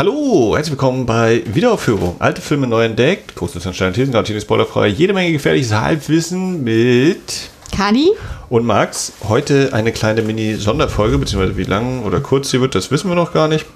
Hallo, 0.00 0.54
herzlich 0.54 0.70
willkommen 0.70 1.04
bei 1.04 1.42
Wiederaufführung. 1.44 2.16
Alte 2.20 2.40
Filme 2.40 2.66
neu 2.66 2.86
entdeckt. 2.86 3.34
Großes 3.34 3.66
Anstein 3.66 3.92
Thesen, 3.92 4.12
garantiert 4.12 4.40
spoilerfrei. 4.40 4.86
Jede 4.86 5.12
Menge 5.12 5.30
gefährliches 5.30 5.74
Halbwissen 5.74 6.64
mit 6.64 7.50
Kadi 7.76 8.12
und 8.48 8.64
Max. 8.64 9.12
Heute 9.28 9.74
eine 9.74 9.92
kleine 9.92 10.22
Mini-Sonderfolge, 10.22 11.18
beziehungsweise 11.18 11.58
wie 11.58 11.64
lang 11.64 12.02
oder 12.04 12.20
kurz 12.20 12.48
sie 12.48 12.62
wird, 12.62 12.74
das 12.74 12.90
wissen 12.90 13.10
wir 13.10 13.14
noch 13.14 13.34
gar 13.34 13.46
nicht. 13.46 13.66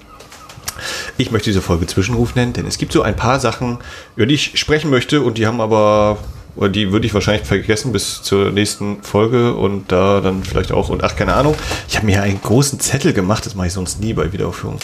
Ich 1.19 1.29
möchte 1.29 1.51
diese 1.51 1.61
Folge 1.61 1.85
Zwischenruf 1.85 2.33
nennen, 2.33 2.53
denn 2.53 2.65
es 2.65 2.79
gibt 2.79 2.91
so 2.91 3.03
ein 3.03 3.15
paar 3.15 3.39
Sachen, 3.39 3.77
über 4.15 4.25
die 4.25 4.33
ich 4.33 4.57
sprechen 4.57 4.89
möchte 4.89 5.21
und 5.21 5.37
die 5.37 5.45
haben 5.45 5.61
aber 5.61 6.17
oder 6.55 6.69
die 6.69 6.91
würde 6.91 7.05
ich 7.05 7.13
wahrscheinlich 7.13 7.45
vergessen 7.45 7.91
bis 7.91 8.21
zur 8.21 8.51
nächsten 8.51 9.01
Folge 9.03 9.53
und 9.53 9.91
da 9.91 10.21
dann 10.21 10.43
vielleicht 10.43 10.71
auch, 10.71 10.89
und 10.89 11.03
ach, 11.03 11.15
keine 11.15 11.33
Ahnung. 11.33 11.55
Ich 11.89 11.97
habe 11.97 12.05
mir 12.05 12.21
einen 12.21 12.41
großen 12.41 12.79
Zettel 12.79 13.13
gemacht, 13.13 13.45
das 13.45 13.55
mache 13.55 13.67
ich 13.67 13.73
sonst 13.73 13.99
nie 13.99 14.13
bei 14.13 14.31
Wiederaufführung. 14.31 14.77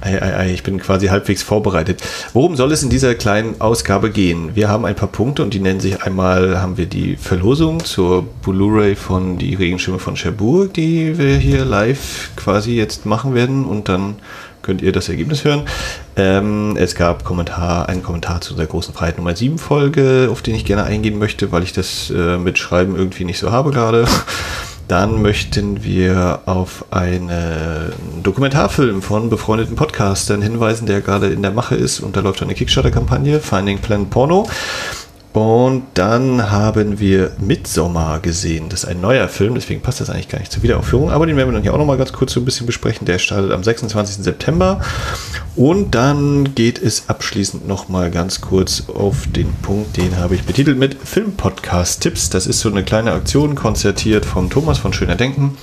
Ei, 0.00 0.22
ei, 0.22 0.36
ei, 0.36 0.52
ich 0.52 0.62
bin 0.62 0.78
quasi 0.78 1.08
halbwegs 1.08 1.42
vorbereitet. 1.42 2.02
Worum 2.32 2.54
soll 2.54 2.70
es 2.70 2.84
in 2.84 2.90
dieser 2.90 3.16
kleinen 3.16 3.60
Ausgabe 3.60 4.10
gehen? 4.10 4.54
Wir 4.54 4.68
haben 4.68 4.84
ein 4.84 4.94
paar 4.94 5.08
Punkte 5.08 5.42
und 5.42 5.54
die 5.54 5.60
nennen 5.60 5.80
sich 5.80 6.02
einmal, 6.02 6.60
haben 6.60 6.76
wir 6.76 6.86
die 6.86 7.16
Verlosung 7.16 7.84
zur 7.84 8.22
Blu-ray 8.22 8.94
von 8.94 9.38
Die 9.38 9.54
Regenschirme 9.54 9.98
von 9.98 10.14
Cherbourg, 10.14 10.72
die 10.72 11.18
wir 11.18 11.36
hier 11.36 11.64
live 11.64 12.30
quasi 12.36 12.76
jetzt 12.76 13.06
machen 13.06 13.34
werden 13.34 13.64
und 13.64 13.88
dann 13.88 14.16
könnt 14.62 14.82
ihr 14.82 14.92
das 14.92 15.08
Ergebnis 15.08 15.44
hören. 15.44 15.62
Ähm, 16.16 16.76
es 16.76 16.94
gab 16.94 17.24
Kommentar, 17.24 17.88
einen 17.88 18.02
Kommentar 18.02 18.40
zu 18.40 18.52
unserer 18.52 18.66
großen 18.66 18.94
Freiheit 18.94 19.18
Nummer 19.18 19.34
7 19.34 19.58
Folge, 19.58 20.28
auf 20.30 20.42
den 20.42 20.54
ich 20.54 20.64
gerne 20.64 20.84
eingehen 20.84 21.18
möchte, 21.18 21.52
weil 21.52 21.62
ich 21.62 21.72
das 21.72 22.10
äh, 22.10 22.38
mit 22.38 22.58
Schreiben 22.58 22.96
irgendwie 22.96 23.24
nicht 23.24 23.38
so 23.38 23.52
habe 23.52 23.70
gerade. 23.70 24.06
Dann 24.88 25.20
möchten 25.20 25.84
wir 25.84 26.40
auf 26.46 26.86
einen 26.90 27.92
Dokumentarfilm 28.22 29.02
von 29.02 29.28
befreundeten 29.28 29.76
Podcastern 29.76 30.40
hinweisen, 30.40 30.86
der 30.86 31.02
gerade 31.02 31.26
in 31.26 31.42
der 31.42 31.50
Mache 31.50 31.74
ist 31.74 32.00
und 32.00 32.16
da 32.16 32.20
läuft 32.20 32.40
eine 32.40 32.54
Kickstarter-Kampagne, 32.54 33.40
Finding 33.40 33.80
Plan 33.80 34.08
Porno. 34.08 34.48
Und 35.38 35.84
dann 35.94 36.50
haben 36.50 36.98
wir 36.98 37.30
Midsommar 37.38 38.18
gesehen. 38.18 38.68
Das 38.70 38.82
ist 38.82 38.88
ein 38.88 39.00
neuer 39.00 39.28
Film, 39.28 39.54
deswegen 39.54 39.80
passt 39.80 40.00
das 40.00 40.10
eigentlich 40.10 40.28
gar 40.28 40.40
nicht 40.40 40.50
zur 40.50 40.64
Wiederaufführung. 40.64 41.12
Aber 41.12 41.26
den 41.26 41.36
werden 41.36 41.50
wir 41.50 41.52
dann 41.52 41.62
hier 41.62 41.72
auch 41.72 41.78
nochmal 41.78 41.96
ganz 41.96 42.12
kurz 42.12 42.32
so 42.32 42.40
ein 42.40 42.44
bisschen 42.44 42.66
besprechen. 42.66 43.06
Der 43.06 43.20
startet 43.20 43.52
am 43.52 43.62
26. 43.62 44.24
September. 44.24 44.80
Und 45.54 45.94
dann 45.94 46.56
geht 46.56 46.82
es 46.82 47.08
abschließend 47.08 47.68
nochmal 47.68 48.10
ganz 48.10 48.40
kurz 48.40 48.88
auf 48.92 49.28
den 49.28 49.52
Punkt, 49.62 49.96
den 49.96 50.16
habe 50.16 50.34
ich 50.34 50.42
betitelt 50.42 50.76
mit 50.76 50.96
Filmpodcast-Tipps. 51.04 52.30
Das 52.30 52.48
ist 52.48 52.58
so 52.58 52.68
eine 52.68 52.82
kleine 52.82 53.12
Aktion, 53.12 53.54
konzertiert 53.54 54.26
vom 54.26 54.50
Thomas 54.50 54.78
von 54.78 54.92
Schöner 54.92 55.14
Denken, 55.14 55.56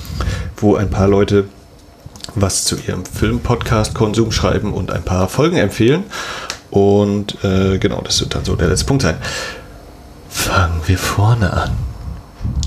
wo 0.56 0.78
ein 0.78 0.90
paar 0.90 1.09
Leute 1.09 1.50
was 2.34 2.64
zu 2.64 2.78
ihrem 2.78 3.03
Film-Podcast-Konsum 3.06 4.31
schreiben 4.31 4.73
und 4.73 4.90
ein 4.90 5.03
paar 5.03 5.28
Folgen 5.28 5.58
empfehlen. 5.58 6.06
Und 6.72 7.44
äh, 7.44 7.78
genau, 7.78 8.02
das 8.02 8.22
wird 8.22 8.36
dann 8.36 8.46
so 8.46 8.56
der 8.56 8.70
letzte 8.70 8.86
Punkt 8.86 9.03
sein. 9.03 9.18
Fangen 10.36 10.81
wir 10.86 11.00
vorne 11.00 11.52
an. 11.53 11.72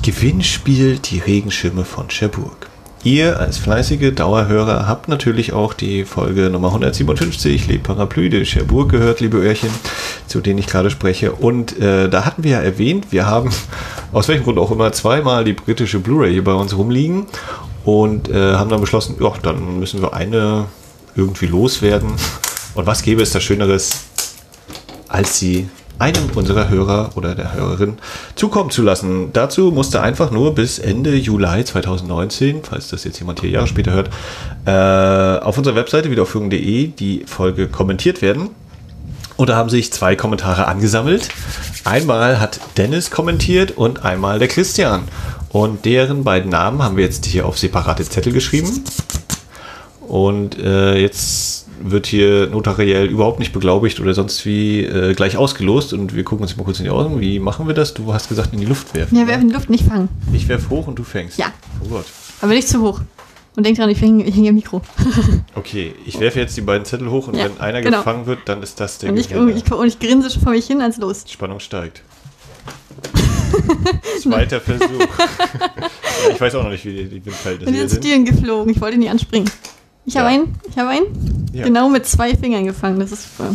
Gewinnspiel 0.03 0.99
die 0.99 1.21
Regenschirme 1.21 1.85
von 1.85 2.09
Cherbourg. 2.09 2.69
Ihr 3.05 3.39
als 3.39 3.59
fleißige 3.59 4.13
Dauerhörer 4.13 4.89
habt 4.89 5.07
natürlich 5.07 5.53
auch 5.53 5.75
die 5.75 6.05
Folge 6.05 6.51
Nummer 6.51 6.69
157, 6.69 7.69
Le 7.69 7.79
Parapluie 7.79 8.31
de 8.31 8.45
Cherbourg 8.45 8.91
gehört, 8.91 9.21
liebe 9.21 9.37
Öhrchen, 9.37 9.71
zu 10.27 10.41
denen 10.41 10.59
ich 10.59 10.67
gerade 10.67 10.91
spreche. 10.91 11.31
Und 11.31 11.79
äh, 11.79 12.09
da 12.09 12.25
hatten 12.25 12.43
wir 12.43 12.53
ja 12.53 12.61
erwähnt, 12.61 13.13
wir 13.13 13.27
haben 13.27 13.51
aus 14.13 14.27
welchem 14.27 14.43
Grund 14.43 14.59
auch 14.59 14.73
immer 14.73 14.91
zweimal 14.91 15.45
die 15.45 15.53
britische 15.53 16.01
Blu-ray 16.01 16.33
hier 16.33 16.45
bei 16.45 16.55
uns 16.55 16.77
rumliegen 16.77 17.27
und 17.85 18.29
äh, 18.29 18.55
haben 18.55 18.71
dann 18.71 18.81
beschlossen, 18.81 19.17
ja, 19.21 19.33
dann 19.41 19.79
müssen 19.79 20.03
wir 20.03 20.15
eine 20.15 20.65
irgendwie 21.15 21.47
loswerden. 21.47 22.11
Und 22.75 22.87
was 22.87 23.03
gäbe 23.03 23.23
es 23.23 23.31
da 23.31 23.41
Schöneres, 23.41 24.05
als 25.07 25.39
sie 25.39 25.69
einem 25.99 26.31
unserer 26.35 26.69
Hörer 26.69 27.11
oder 27.17 27.35
der 27.35 27.55
Hörerin 27.55 27.99
zukommen 28.35 28.71
zu 28.71 28.83
lassen. 28.83 29.33
Dazu 29.33 29.71
musste 29.73 30.01
einfach 30.01 30.31
nur 30.31 30.55
bis 30.55 30.79
Ende 30.79 31.15
Juli 31.15 31.65
2019, 31.65 32.63
falls 32.63 32.89
das 32.89 33.05
jetzt 33.05 33.19
jemand 33.19 33.41
hier 33.41 33.51
Jahre 33.51 33.67
später 33.67 33.93
hört, 33.93 34.11
äh, 34.67 35.45
auf 35.45 35.59
unserer 35.59 35.75
Webseite 35.75 36.11
wiederaufführung.de 36.11 36.89
die 36.89 37.25
Folge 37.27 37.69
kommentiert 37.69 38.23
werden. 38.23 38.51
Und 39.37 39.49
da 39.49 39.57
haben 39.57 39.71
sich 39.71 39.93
zwei 39.93 40.17
Kommentare 40.17 40.67
angesammelt. 40.67 41.29
Einmal 41.85 42.41
hat 42.41 42.61
Dennis 42.77 43.11
kommentiert 43.11 43.71
und 43.71 44.05
einmal 44.05 44.41
der 44.41 44.49
Christian. 44.49 45.03
Und 45.51 45.85
deren 45.85 46.25
beiden 46.25 46.51
Namen 46.51 46.83
haben 46.83 46.97
wir 46.97 47.05
jetzt 47.05 47.25
hier 47.25 47.47
auf 47.47 47.57
separate 47.57 48.05
Zettel 48.05 48.33
geschrieben. 48.33 48.85
Und 50.01 50.59
äh, 50.59 50.97
jetzt 50.97 51.68
wird 51.83 52.07
hier 52.07 52.49
notariell 52.49 53.07
überhaupt 53.07 53.39
nicht 53.39 53.53
beglaubigt 53.53 54.01
oder 54.01 54.15
sonst 54.15 54.45
wie 54.47 54.85
äh, 54.85 55.15
gleich 55.15 55.37
ausgelost 55.37 55.93
und 55.93 56.15
wir 56.15 56.25
gucken 56.25 56.43
uns 56.45 56.57
mal 56.57 56.65
kurz 56.65 56.79
in 56.79 56.85
die 56.85 56.91
Augen. 56.91 57.21
Wie 57.21 57.39
machen 57.39 57.67
wir 57.67 57.75
das? 57.75 57.95
Du 57.95 58.13
hast 58.13 58.29
gesagt, 58.29 58.53
in 58.53 58.61
die 58.61 58.67
Luft 58.67 58.95
werfen. 58.95 59.17
Ja, 59.17 59.27
werfen 59.27 59.43
in 59.43 59.49
die 59.49 59.55
Luft, 59.55 59.71
nicht 59.71 59.85
fangen. 59.85 60.09
Ich 60.33 60.49
werfe 60.49 60.71
hoch 60.71 60.87
und 60.87 60.99
du 60.99 61.05
fängst. 61.05 61.39
Ja. 61.39 61.53
Oh 61.85 61.89
Gott. 61.89 62.05
Aber 62.41 62.53
nicht 62.53 62.69
zu 62.69 62.81
hoch. 62.81 63.01
Und 63.57 63.67
denk 63.67 63.77
dran, 63.77 63.91
ich 63.91 64.01
hänge 64.01 64.23
häng 64.25 64.45
im 64.45 64.55
Mikro. 64.55 64.81
Okay, 65.55 65.93
ich 66.07 66.21
werfe 66.21 66.39
jetzt 66.39 66.57
die 66.57 66.61
beiden 66.61 66.85
Zettel 66.85 67.11
hoch 67.11 67.27
und 67.27 67.35
Ja, 67.35 67.47
wenn 67.47 67.59
einer 67.61 67.83
genau. 67.83 67.99
gefangen 67.99 68.27
wird, 68.27 68.41
dann 68.45 68.63
ist 68.63 68.79
das 68.79 68.99
der 68.99 69.11
Und 69.11 69.17
ich, 69.17 69.29
Gewinner. 69.29 69.55
ich, 69.57 69.73
und 69.73 69.87
ich 69.89 69.99
grinse 69.99 70.31
schon 70.31 70.43
vor 70.43 70.53
mich 70.53 70.67
hin, 70.67 70.81
als 70.81 70.99
los. 70.99 71.25
Spannung 71.29 71.59
steigt. 71.59 72.03
Zweiter 74.23 74.61
Versuch. 74.61 74.89
ich 76.33 76.41
weiß 76.41 76.55
auch 76.55 76.63
noch 76.65 76.71
nicht, 76.71 76.85
wie 76.85 76.93
die, 77.05 77.25
Windverhältnisse 77.25 77.71
Und 77.71 77.77
sind 77.77 77.91
sind. 77.91 78.05
Stielen 78.05 78.25
geflogen. 78.25 78.73
Ich 78.73 78.81
wollte 78.81 78.99
nie 78.99 79.09
anspringen. 79.09 79.51
Ich 80.07 80.17
habe 80.17 80.29
Ja. 80.31 80.35
einen. 80.35 80.55
Ich 80.71 80.79
habe 80.79 80.89
einen. 80.91 81.38
Ja. 81.53 81.65
Genau 81.65 81.89
mit 81.89 82.07
zwei 82.07 82.35
Fingern 82.35 82.65
gefangen. 82.65 83.01
Das 83.01 83.13
ist 83.13 83.37
super. 83.37 83.55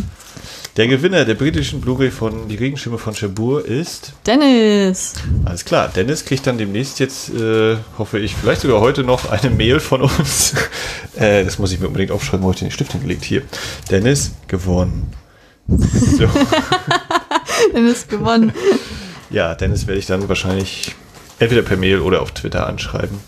Der 0.76 0.88
Gewinner 0.88 1.24
der 1.24 1.34
britischen 1.34 1.80
Blu-ray 1.80 2.10
von 2.10 2.48
Die 2.48 2.56
Regenschirme 2.56 2.98
von 2.98 3.14
Cherbourg 3.14 3.64
ist 3.64 4.12
Dennis. 4.26 5.12
Alles 5.44 5.64
klar, 5.64 5.88
Dennis 5.94 6.24
kriegt 6.24 6.48
dann 6.48 6.58
demnächst 6.58 6.98
jetzt, 6.98 7.30
äh, 7.30 7.76
hoffe 7.96 8.18
ich, 8.18 8.34
vielleicht 8.34 8.62
sogar 8.62 8.80
heute 8.80 9.04
noch 9.04 9.30
eine 9.30 9.50
Mail 9.50 9.78
von 9.78 10.02
uns. 10.02 10.54
äh, 11.16 11.44
das 11.44 11.60
muss 11.60 11.70
ich 11.70 11.78
mir 11.78 11.86
unbedingt 11.86 12.10
aufschreiben, 12.10 12.44
wo 12.44 12.50
ich 12.50 12.58
den 12.58 12.72
Stift 12.72 12.90
hingelegt? 12.90 13.24
Hier. 13.24 13.42
Dennis 13.90 14.32
gewonnen. 14.48 15.12
So. 16.18 16.28
Dennis 17.72 18.06
gewonnen. 18.06 18.52
Ja, 19.30 19.54
Dennis 19.54 19.86
werde 19.86 19.98
ich 19.98 20.06
dann 20.06 20.28
wahrscheinlich 20.28 20.94
entweder 21.38 21.62
per 21.62 21.76
Mail 21.76 22.00
oder 22.00 22.20
auf 22.20 22.32
Twitter 22.32 22.66
anschreiben. 22.66 23.18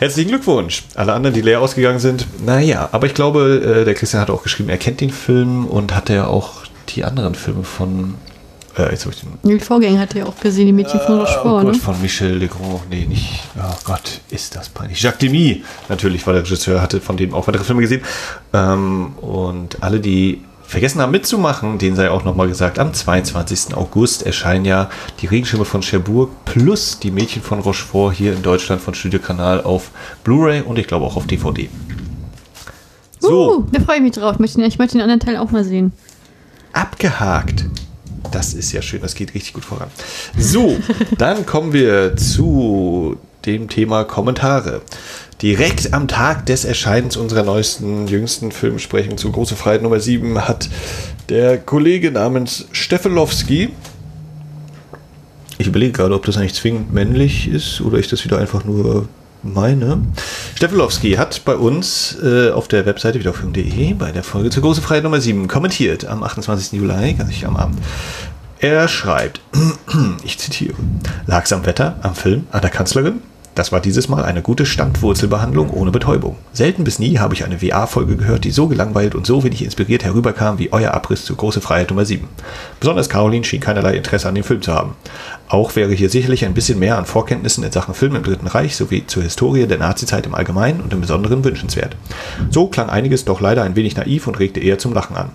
Herzlichen 0.00 0.28
Glückwunsch. 0.30 0.84
Alle 0.96 1.12
anderen, 1.12 1.34
die 1.34 1.40
leer 1.40 1.60
ausgegangen 1.60 2.00
sind, 2.00 2.26
naja, 2.44 2.88
aber 2.92 3.06
ich 3.06 3.14
glaube, 3.14 3.80
äh, 3.82 3.84
der 3.84 3.94
Christian 3.94 4.20
hat 4.20 4.30
auch 4.30 4.42
geschrieben, 4.42 4.68
er 4.68 4.76
kennt 4.76 5.00
den 5.00 5.10
Film 5.10 5.66
und 5.66 5.94
hat 5.94 6.08
ja 6.08 6.26
auch 6.26 6.62
die 6.90 7.04
anderen 7.04 7.34
Filme 7.34 7.62
von. 7.64 8.14
Äh, 8.76 8.90
jetzt 8.90 9.06
habe 9.06 9.14
ich 9.14 9.20
den 9.20 9.58
Die 9.58 9.60
Vorgänger 9.60 10.00
hat 10.00 10.14
ja 10.14 10.26
auch 10.26 10.38
gesehen, 10.40 10.66
die 10.66 10.72
Mädchen 10.72 10.98
von 11.00 11.18
Oh 11.18 11.20
Rochefort, 11.20 11.64
Gott, 11.64 11.74
ne? 11.74 11.74
von 11.74 12.02
Michel 12.02 12.34
Legrand. 12.36 12.90
Nee, 12.90 13.06
nicht. 13.06 13.40
Oh 13.56 13.74
Gott, 13.84 14.20
ist 14.30 14.56
das 14.56 14.68
peinlich. 14.68 15.00
Jacques 15.00 15.20
Demy, 15.20 15.62
natürlich, 15.88 16.26
war 16.26 16.34
der 16.34 16.42
Regisseur, 16.42 16.82
hatte 16.82 17.00
von 17.00 17.16
dem 17.16 17.32
auch 17.32 17.46
weitere 17.46 17.62
Filme 17.62 17.82
gesehen. 17.82 18.02
Ähm, 18.52 19.12
und 19.20 19.80
alle, 19.80 20.00
die 20.00 20.42
vergessen 20.74 21.00
haben 21.00 21.12
mitzumachen, 21.12 21.78
denen 21.78 21.94
sei 21.94 22.10
auch 22.10 22.24
nochmal 22.24 22.48
gesagt, 22.48 22.80
am 22.80 22.92
22. 22.92 23.76
August 23.76 24.24
erscheinen 24.26 24.64
ja 24.64 24.90
die 25.20 25.26
Regenschirme 25.26 25.64
von 25.64 25.82
Cherbourg 25.82 26.30
plus 26.44 26.98
die 26.98 27.12
Mädchen 27.12 27.42
von 27.42 27.60
Rochefort 27.60 28.12
hier 28.14 28.32
in 28.32 28.42
Deutschland 28.42 28.82
von 28.82 28.92
Studio 28.92 29.20
Kanal 29.20 29.62
auf 29.62 29.92
Blu-ray 30.24 30.62
und 30.62 30.76
ich 30.76 30.88
glaube 30.88 31.06
auch 31.06 31.16
auf 31.16 31.28
DVD. 31.28 31.68
So. 33.20 33.58
Uh, 33.58 33.64
da 33.70 33.80
freue 33.82 33.96
ich 33.98 34.02
mich 34.02 34.12
drauf. 34.12 34.36
Den- 34.36 34.64
ich 34.64 34.78
möchte 34.78 34.94
den 34.98 35.02
anderen 35.02 35.20
Teil 35.20 35.36
auch 35.36 35.52
mal 35.52 35.62
sehen. 35.62 35.92
Abgehakt. 36.72 37.66
Das 38.32 38.52
ist 38.52 38.72
ja 38.72 38.82
schön, 38.82 39.00
das 39.00 39.14
geht 39.14 39.32
richtig 39.32 39.52
gut 39.54 39.64
voran. 39.64 39.88
So, 40.36 40.76
dann 41.18 41.46
kommen 41.46 41.72
wir 41.72 42.16
zu 42.16 43.16
dem 43.46 43.68
Thema 43.68 44.02
Kommentare. 44.02 44.82
Direkt 45.42 45.92
am 45.92 46.08
Tag 46.08 46.46
des 46.46 46.64
Erscheinens 46.64 47.16
unserer 47.16 47.42
neuesten, 47.42 48.06
jüngsten 48.06 48.52
Filmsprechung 48.52 49.18
zu 49.18 49.30
Große 49.32 49.56
Freiheit 49.56 49.82
Nummer 49.82 50.00
7 50.00 50.46
hat 50.46 50.68
der 51.28 51.58
Kollege 51.58 52.10
namens 52.10 52.66
Stefanowski, 52.72 53.70
ich 55.58 55.66
überlege 55.68 55.92
gerade, 55.92 56.14
ob 56.14 56.24
das 56.26 56.36
eigentlich 56.36 56.54
zwingend 56.54 56.92
männlich 56.92 57.48
ist 57.48 57.80
oder 57.80 57.98
ich 57.98 58.08
das 58.08 58.24
wieder 58.24 58.38
einfach 58.38 58.64
nur 58.64 59.08
meine. 59.42 60.02
Stefanowski 60.56 61.12
hat 61.12 61.44
bei 61.44 61.56
uns 61.56 62.16
äh, 62.22 62.50
auf 62.50 62.66
der 62.68 62.86
Webseite 62.86 63.18
wiederaufführung.de 63.18 63.94
bei 63.94 64.10
der 64.10 64.24
Folge 64.24 64.50
zur 64.50 64.62
Große 64.62 64.82
Freiheit 64.82 65.04
Nummer 65.04 65.20
7 65.20 65.46
kommentiert 65.48 66.06
am 66.06 66.22
28. 66.22 66.72
Juli, 66.72 67.14
ganz 67.14 67.32
am 67.44 67.56
Abend. 67.56 67.78
Er 68.58 68.88
schreibt, 68.88 69.40
ich 70.24 70.38
zitiere, 70.38 70.74
lag 71.26 71.50
am 71.52 71.66
Wetter, 71.66 71.96
am 72.02 72.14
Film, 72.14 72.46
an 72.50 72.62
der 72.62 72.70
Kanzlerin? 72.70 73.20
Das 73.54 73.70
war 73.70 73.80
dieses 73.80 74.08
Mal 74.08 74.24
eine 74.24 74.42
gute 74.42 74.66
Standwurzelbehandlung 74.66 75.70
ohne 75.70 75.92
Betäubung. 75.92 76.34
Selten 76.52 76.82
bis 76.82 76.98
nie 76.98 77.18
habe 77.18 77.34
ich 77.34 77.44
eine 77.44 77.62
WA-Folge 77.62 78.16
gehört, 78.16 78.42
die 78.42 78.50
so 78.50 78.66
gelangweilt 78.66 79.14
und 79.14 79.26
so 79.26 79.44
wenig 79.44 79.62
inspiriert 79.62 80.02
herüberkam 80.02 80.58
wie 80.58 80.72
euer 80.72 80.92
Abriss 80.92 81.24
zu 81.24 81.36
Große 81.36 81.60
Freiheit 81.60 81.90
Nummer 81.90 82.04
7. 82.04 82.26
Besonders 82.80 83.08
Caroline 83.08 83.44
schien 83.44 83.60
keinerlei 83.60 83.94
Interesse 83.94 84.28
an 84.28 84.34
dem 84.34 84.42
Film 84.42 84.60
zu 84.60 84.72
haben. 84.72 84.96
Auch 85.46 85.76
wäre 85.76 85.92
hier 85.92 86.10
sicherlich 86.10 86.44
ein 86.44 86.54
bisschen 86.54 86.80
mehr 86.80 86.98
an 86.98 87.06
Vorkenntnissen 87.06 87.62
in 87.62 87.70
Sachen 87.70 87.94
Film 87.94 88.16
im 88.16 88.24
Dritten 88.24 88.48
Reich 88.48 88.74
sowie 88.74 89.06
zur 89.06 89.22
Historie 89.22 89.68
der 89.68 89.78
Nazizeit 89.78 90.26
im 90.26 90.34
Allgemeinen 90.34 90.80
und 90.80 90.92
im 90.92 91.00
Besonderen 91.00 91.44
wünschenswert. 91.44 91.96
So 92.50 92.66
klang 92.66 92.90
einiges 92.90 93.24
doch 93.24 93.40
leider 93.40 93.62
ein 93.62 93.76
wenig 93.76 93.94
naiv 93.94 94.26
und 94.26 94.40
regte 94.40 94.58
eher 94.58 94.78
zum 94.78 94.92
Lachen 94.92 95.16
an. 95.16 95.30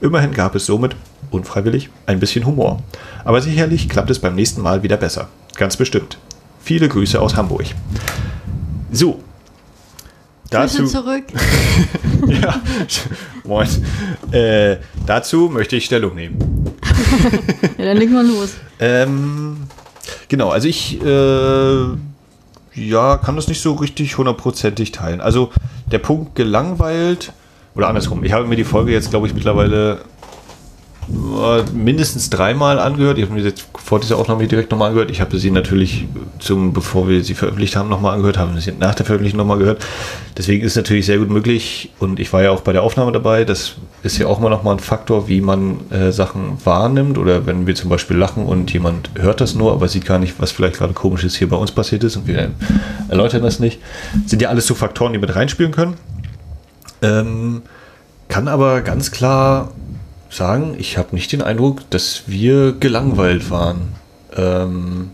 Immerhin 0.00 0.32
gab 0.32 0.54
es 0.54 0.66
somit, 0.66 0.94
unfreiwillig, 1.32 1.90
ein 2.06 2.20
bisschen 2.20 2.46
Humor. 2.46 2.80
Aber 3.24 3.40
sicherlich 3.40 3.88
klappt 3.88 4.10
es 4.10 4.20
beim 4.20 4.36
nächsten 4.36 4.62
Mal 4.62 4.84
wieder 4.84 4.96
besser. 4.96 5.26
Ganz 5.56 5.76
bestimmt. 5.76 6.18
Viele 6.64 6.88
Grüße 6.88 7.20
aus 7.20 7.36
Hamburg. 7.36 7.66
So. 8.90 9.20
Grüße 10.50 10.78
Dazu, 10.78 10.86
zurück. 10.86 11.24
ja, 12.26 12.62
moin. 13.44 13.68
Äh, 14.30 14.78
dazu 15.04 15.50
möchte 15.52 15.76
ich 15.76 15.84
Stellung 15.84 16.14
nehmen. 16.14 16.38
Ja, 17.78 17.86
dann 17.86 17.96
legen 17.96 18.12
wir 18.12 18.22
los. 18.22 18.54
Ähm, 18.80 19.64
genau, 20.28 20.50
also 20.50 20.68
ich 20.68 21.00
äh, 21.02 21.84
ja, 22.74 23.16
kann 23.18 23.36
das 23.36 23.48
nicht 23.48 23.60
so 23.60 23.74
richtig 23.74 24.16
hundertprozentig 24.16 24.92
teilen. 24.92 25.20
Also 25.20 25.50
der 25.90 25.98
Punkt 25.98 26.34
gelangweilt, 26.34 27.32
oder 27.74 27.88
andersrum, 27.88 28.24
ich 28.24 28.32
habe 28.32 28.46
mir 28.46 28.56
die 28.56 28.64
Folge 28.64 28.92
jetzt, 28.92 29.10
glaube 29.10 29.26
ich, 29.26 29.34
mittlerweile 29.34 30.00
mindestens 31.72 32.30
dreimal 32.30 32.78
angehört. 32.78 33.18
Ich 33.18 33.24
habe 33.24 33.34
mir 33.34 33.42
jetzt 33.42 33.66
vor 33.74 34.00
dieser 34.00 34.16
Aufnahme 34.16 34.46
direkt 34.46 34.70
nochmal 34.70 34.88
angehört. 34.88 35.10
Ich 35.10 35.20
habe 35.20 35.38
sie 35.38 35.50
natürlich 35.50 36.06
zum, 36.38 36.72
bevor 36.72 37.08
wir 37.08 37.22
sie 37.22 37.34
veröffentlicht 37.34 37.76
haben, 37.76 37.88
nochmal 37.88 38.14
angehört, 38.14 38.38
habe 38.38 38.58
sie 38.60 38.72
nach 38.72 38.94
der 38.94 39.04
Veröffentlichung 39.04 39.38
nochmal 39.38 39.58
gehört. 39.58 39.84
Deswegen 40.36 40.64
ist 40.64 40.72
es 40.72 40.76
natürlich 40.76 41.06
sehr 41.06 41.18
gut 41.18 41.30
möglich 41.30 41.90
und 41.98 42.18
ich 42.18 42.32
war 42.32 42.42
ja 42.42 42.50
auch 42.50 42.62
bei 42.62 42.72
der 42.72 42.82
Aufnahme 42.82 43.12
dabei. 43.12 43.44
Das 43.44 43.74
ist 44.02 44.18
ja 44.18 44.26
auch 44.26 44.40
mal 44.40 44.48
nochmal 44.48 44.76
ein 44.76 44.80
Faktor, 44.80 45.28
wie 45.28 45.40
man 45.40 45.90
äh, 45.90 46.12
Sachen 46.12 46.58
wahrnimmt 46.64 47.18
oder 47.18 47.46
wenn 47.46 47.66
wir 47.66 47.74
zum 47.74 47.90
Beispiel 47.90 48.16
lachen 48.16 48.44
und 48.46 48.72
jemand 48.72 49.10
hört 49.16 49.40
das 49.40 49.54
nur, 49.54 49.72
aber 49.72 49.88
sieht 49.88 50.06
gar 50.06 50.18
nicht, 50.18 50.34
was 50.38 50.52
vielleicht 50.52 50.76
gerade 50.78 50.92
komisches 50.92 51.36
hier 51.36 51.48
bei 51.48 51.56
uns 51.56 51.70
passiert 51.72 52.04
ist 52.04 52.16
und 52.16 52.26
wir 52.26 52.50
erläutern 53.08 53.42
das 53.42 53.60
nicht. 53.60 53.80
Sind 54.26 54.42
ja 54.42 54.48
alles 54.48 54.66
so 54.66 54.74
Faktoren, 54.74 55.12
die 55.12 55.18
mit 55.18 55.34
reinspielen 55.34 55.72
können. 55.72 55.94
Ähm, 57.02 57.62
kann 58.28 58.48
aber 58.48 58.80
ganz 58.80 59.10
klar 59.10 59.70
sagen, 60.34 60.76
ich 60.78 60.98
habe 60.98 61.14
nicht 61.14 61.32
den 61.32 61.42
Eindruck, 61.42 61.88
dass 61.90 62.24
wir 62.26 62.72
gelangweilt 62.72 63.50
waren. 63.50 63.92
Ähm, 64.36 65.10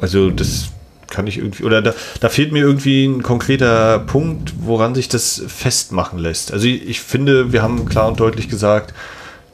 also 0.00 0.30
das 0.30 0.70
kann 1.10 1.26
ich 1.26 1.38
irgendwie, 1.38 1.64
oder 1.64 1.82
da, 1.82 1.94
da 2.20 2.28
fehlt 2.28 2.52
mir 2.52 2.60
irgendwie 2.60 3.04
ein 3.04 3.22
konkreter 3.22 3.98
Punkt, 4.00 4.54
woran 4.58 4.94
sich 4.94 5.08
das 5.08 5.42
festmachen 5.46 6.18
lässt. 6.18 6.52
Also 6.52 6.66
ich, 6.66 6.88
ich 6.88 7.00
finde, 7.00 7.52
wir 7.52 7.62
haben 7.62 7.84
klar 7.84 8.08
und 8.08 8.18
deutlich 8.18 8.48
gesagt, 8.48 8.94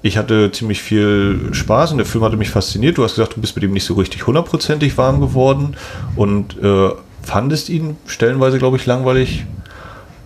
ich 0.00 0.16
hatte 0.16 0.52
ziemlich 0.52 0.80
viel 0.80 1.50
Spaß 1.52 1.90
und 1.90 1.98
der 1.98 2.06
Film 2.06 2.22
hatte 2.22 2.36
mich 2.36 2.50
fasziniert. 2.50 2.96
Du 2.96 3.04
hast 3.04 3.16
gesagt, 3.16 3.36
du 3.36 3.40
bist 3.40 3.56
mit 3.56 3.64
ihm 3.64 3.72
nicht 3.72 3.84
so 3.84 3.94
richtig 3.94 4.26
hundertprozentig 4.26 4.96
warm 4.96 5.20
geworden 5.20 5.76
und 6.14 6.56
äh, 6.62 6.90
fandest 7.22 7.68
ihn 7.68 7.96
stellenweise, 8.06 8.58
glaube 8.58 8.76
ich, 8.76 8.86
langweilig. 8.86 9.44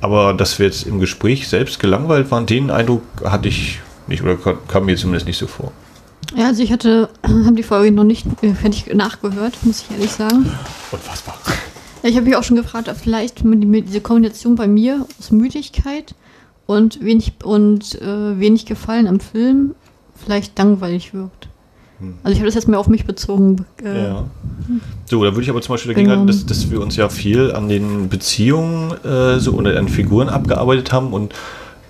Aber 0.02 0.34
dass 0.34 0.58
wir 0.58 0.66
jetzt 0.66 0.86
im 0.86 1.00
Gespräch 1.00 1.48
selbst 1.48 1.80
gelangweilt 1.80 2.30
waren, 2.30 2.44
den 2.44 2.70
Eindruck 2.70 3.02
hatte 3.24 3.48
ich 3.48 3.80
nicht 4.08 4.22
oder 4.22 4.36
kam- 4.36 4.84
mir 4.86 4.96
zumindest 4.96 5.26
nicht 5.26 5.38
so 5.38 5.46
vor. 5.46 5.72
Ja, 6.36 6.46
also 6.46 6.62
ich 6.62 6.72
hatte, 6.72 7.08
habe 7.26 7.54
die 7.56 7.62
Folge 7.62 7.92
noch 7.92 8.04
nicht 8.04 8.26
äh, 8.42 8.54
fertig 8.54 8.92
nachgehört, 8.94 9.54
muss 9.62 9.82
ich 9.82 9.90
ehrlich 9.96 10.10
sagen. 10.12 10.46
Unfassbar. 10.90 11.36
Ja, 12.02 12.08
ich 12.08 12.16
habe 12.16 12.26
mich 12.26 12.36
auch 12.36 12.42
schon 12.42 12.56
gefragt, 12.56 12.88
ob 12.88 12.96
vielleicht 12.96 13.42
diese 13.44 14.00
Kombination 14.00 14.56
bei 14.56 14.66
mir 14.66 15.06
aus 15.18 15.30
Müdigkeit 15.30 16.14
und 16.66 17.04
wenig 17.04 17.32
und 17.44 18.00
äh, 18.00 18.38
wenig 18.40 18.66
Gefallen 18.66 19.06
am 19.06 19.20
Film 19.20 19.74
vielleicht 20.24 20.58
langweilig 20.58 21.12
wirkt. 21.14 21.48
Hm. 21.98 22.14
Also 22.22 22.32
ich 22.32 22.38
habe 22.38 22.46
das 22.46 22.54
jetzt 22.54 22.66
mehr 22.68 22.78
auf 22.80 22.88
mich 22.88 23.04
bezogen. 23.04 23.64
Äh, 23.84 24.04
Ja. 24.04 24.24
So, 25.06 25.22
da 25.24 25.32
würde 25.32 25.42
ich 25.42 25.50
aber 25.50 25.60
zum 25.60 25.74
Beispiel 25.74 25.92
dagegen 25.92 26.08
halten, 26.10 26.26
Genau. 26.26 26.32
dass, 26.32 26.46
dass 26.46 26.70
wir 26.70 26.80
uns 26.80 26.96
ja 26.96 27.08
viel 27.08 27.52
an 27.52 27.68
den 27.68 28.08
Beziehungen 28.08 28.92
äh, 29.04 29.38
so 29.40 29.52
oder 29.52 29.78
an 29.78 29.88
Figuren 29.88 30.28
abgearbeitet 30.28 30.92
haben 30.92 31.12
und 31.12 31.34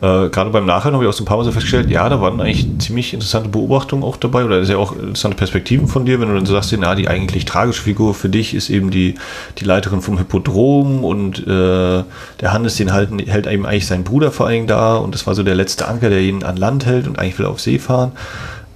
äh, 0.02 0.30
gerade 0.30 0.50
beim 0.50 0.66
Nachhinein 0.66 0.94
habe 0.94 1.04
ich 1.04 1.08
auch 1.08 1.14
so 1.14 1.22
ein 1.22 1.26
paar 1.26 1.36
Mal 1.36 1.44
so 1.44 1.52
festgestellt, 1.52 1.88
ja, 1.88 2.08
da 2.08 2.20
waren 2.20 2.40
eigentlich 2.40 2.66
ziemlich 2.80 3.14
interessante 3.14 3.48
Beobachtungen 3.48 4.02
auch 4.02 4.16
dabei 4.16 4.44
oder 4.44 4.64
sehr 4.64 4.80
auch 4.80 4.96
interessante 4.96 5.36
Perspektiven 5.36 5.86
von 5.86 6.04
dir, 6.04 6.20
wenn 6.20 6.28
du 6.28 6.34
dann 6.34 6.44
so 6.44 6.54
sagst, 6.54 6.74
na, 6.76 6.96
die 6.96 7.06
eigentlich 7.06 7.44
tragische 7.44 7.82
Figur 7.82 8.12
für 8.12 8.28
dich 8.28 8.52
ist 8.52 8.68
eben 8.68 8.90
die, 8.90 9.14
die 9.58 9.64
Leiterin 9.64 10.00
vom 10.00 10.18
Hippodrom 10.18 11.04
und 11.04 11.46
äh, 11.46 11.46
der 11.46 12.52
Hannes, 12.52 12.74
den 12.74 12.92
halten, 12.92 13.20
hält 13.20 13.46
eben 13.46 13.64
eigentlich 13.64 13.86
sein 13.86 14.02
Bruder 14.02 14.32
vor 14.32 14.46
allen 14.46 14.54
Dingen 14.54 14.66
da 14.66 14.96
und 14.96 15.14
das 15.14 15.28
war 15.28 15.36
so 15.36 15.44
der 15.44 15.54
letzte 15.54 15.86
Anker, 15.86 16.10
der 16.10 16.20
ihn 16.20 16.42
an 16.42 16.56
Land 16.56 16.84
hält 16.84 17.06
und 17.06 17.20
eigentlich 17.20 17.38
will 17.38 17.46
er 17.46 17.50
auf 17.50 17.60
See 17.60 17.78
fahren. 17.78 18.10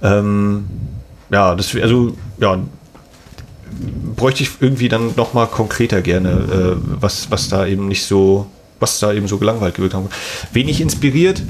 Ähm, 0.01 0.67
ja, 1.29 1.55
das, 1.55 1.75
also, 1.75 2.15
ja, 2.39 2.57
bräuchte 4.15 4.43
ich 4.43 4.51
irgendwie 4.61 4.87
dann 4.87 5.11
noch 5.17 5.33
mal 5.33 5.45
konkreter 5.45 6.01
gerne, 6.01 6.29
äh, 6.29 6.75
was, 7.01 7.29
was 7.31 7.49
da 7.49 7.65
eben 7.65 7.89
nicht 7.89 8.05
so, 8.05 8.47
was 8.79 8.99
da 8.99 9.13
eben 9.13 9.27
so 9.27 9.37
gelangweilt 9.37 9.75
gewirkt 9.75 9.95
haben. 9.95 10.09
Wenig 10.53 10.81
inspiriert, 10.81 11.41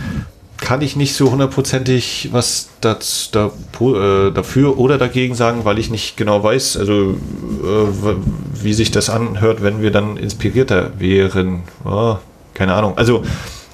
kann 0.58 0.82
ich 0.82 0.96
nicht 0.96 1.14
so 1.14 1.32
hundertprozentig 1.32 2.30
was 2.32 2.70
das, 2.82 3.30
da, 3.32 3.52
äh, 3.80 4.32
dafür 4.32 4.78
oder 4.78 4.98
dagegen 4.98 5.36
sagen, 5.36 5.66
weil 5.66 5.78
ich 5.78 5.90
nicht 5.90 6.18
genau 6.18 6.44
weiß, 6.44 6.78
also 6.78 7.12
äh, 7.12 8.16
wie 8.64 8.74
sich 8.74 8.92
das 8.92 9.10
anhört, 9.10 9.62
wenn 9.62 9.82
wir 9.82 9.92
dann 9.92 10.18
inspirierter 10.18 10.92
wären. 11.00 11.64
Oh, 11.86 12.18
keine 12.54 12.74
Ahnung. 12.74 12.98
Also, 12.98 13.24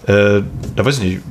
äh, 0.08 0.42
da 0.76 0.86
weiß 0.86 0.98
ich 1.00 1.04
nicht. 1.04 1.22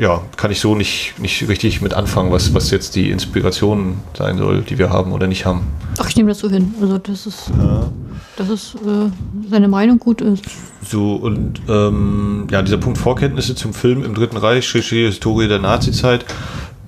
Ja, 0.00 0.22
kann 0.38 0.50
ich 0.50 0.60
so 0.60 0.74
nicht, 0.74 1.14
nicht 1.18 1.46
richtig 1.48 1.82
mit 1.82 1.92
anfangen, 1.92 2.32
was, 2.32 2.54
was 2.54 2.70
jetzt 2.70 2.96
die 2.96 3.10
Inspiration 3.10 3.96
sein 4.16 4.38
soll, 4.38 4.62
die 4.62 4.78
wir 4.78 4.88
haben 4.88 5.12
oder 5.12 5.26
nicht 5.26 5.44
haben. 5.44 5.66
Ach, 5.98 6.08
ich 6.08 6.16
nehme 6.16 6.30
das 6.30 6.38
so 6.38 6.48
hin. 6.48 6.72
Also 6.80 6.96
das 6.96 7.26
ist, 7.26 7.50
Ja. 7.50 7.90
dass 8.38 8.48
es 8.48 8.74
äh, 8.76 9.10
seine 9.50 9.68
Meinung 9.68 9.98
gut 9.98 10.22
ist. 10.22 10.42
So, 10.82 11.16
und 11.16 11.60
ähm, 11.68 12.46
ja, 12.50 12.62
dieser 12.62 12.78
Punkt 12.78 12.96
Vorkenntnisse 12.96 13.54
zum 13.54 13.74
Film 13.74 14.02
im 14.02 14.14
Dritten 14.14 14.38
Reich, 14.38 14.66
Schrägstrich 14.66 15.04
Historie 15.04 15.48
der 15.48 15.58
Nazizeit, 15.58 16.24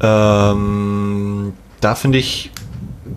ähm, 0.00 1.52
da 1.80 1.94
finde 1.94 2.16
ich, 2.18 2.50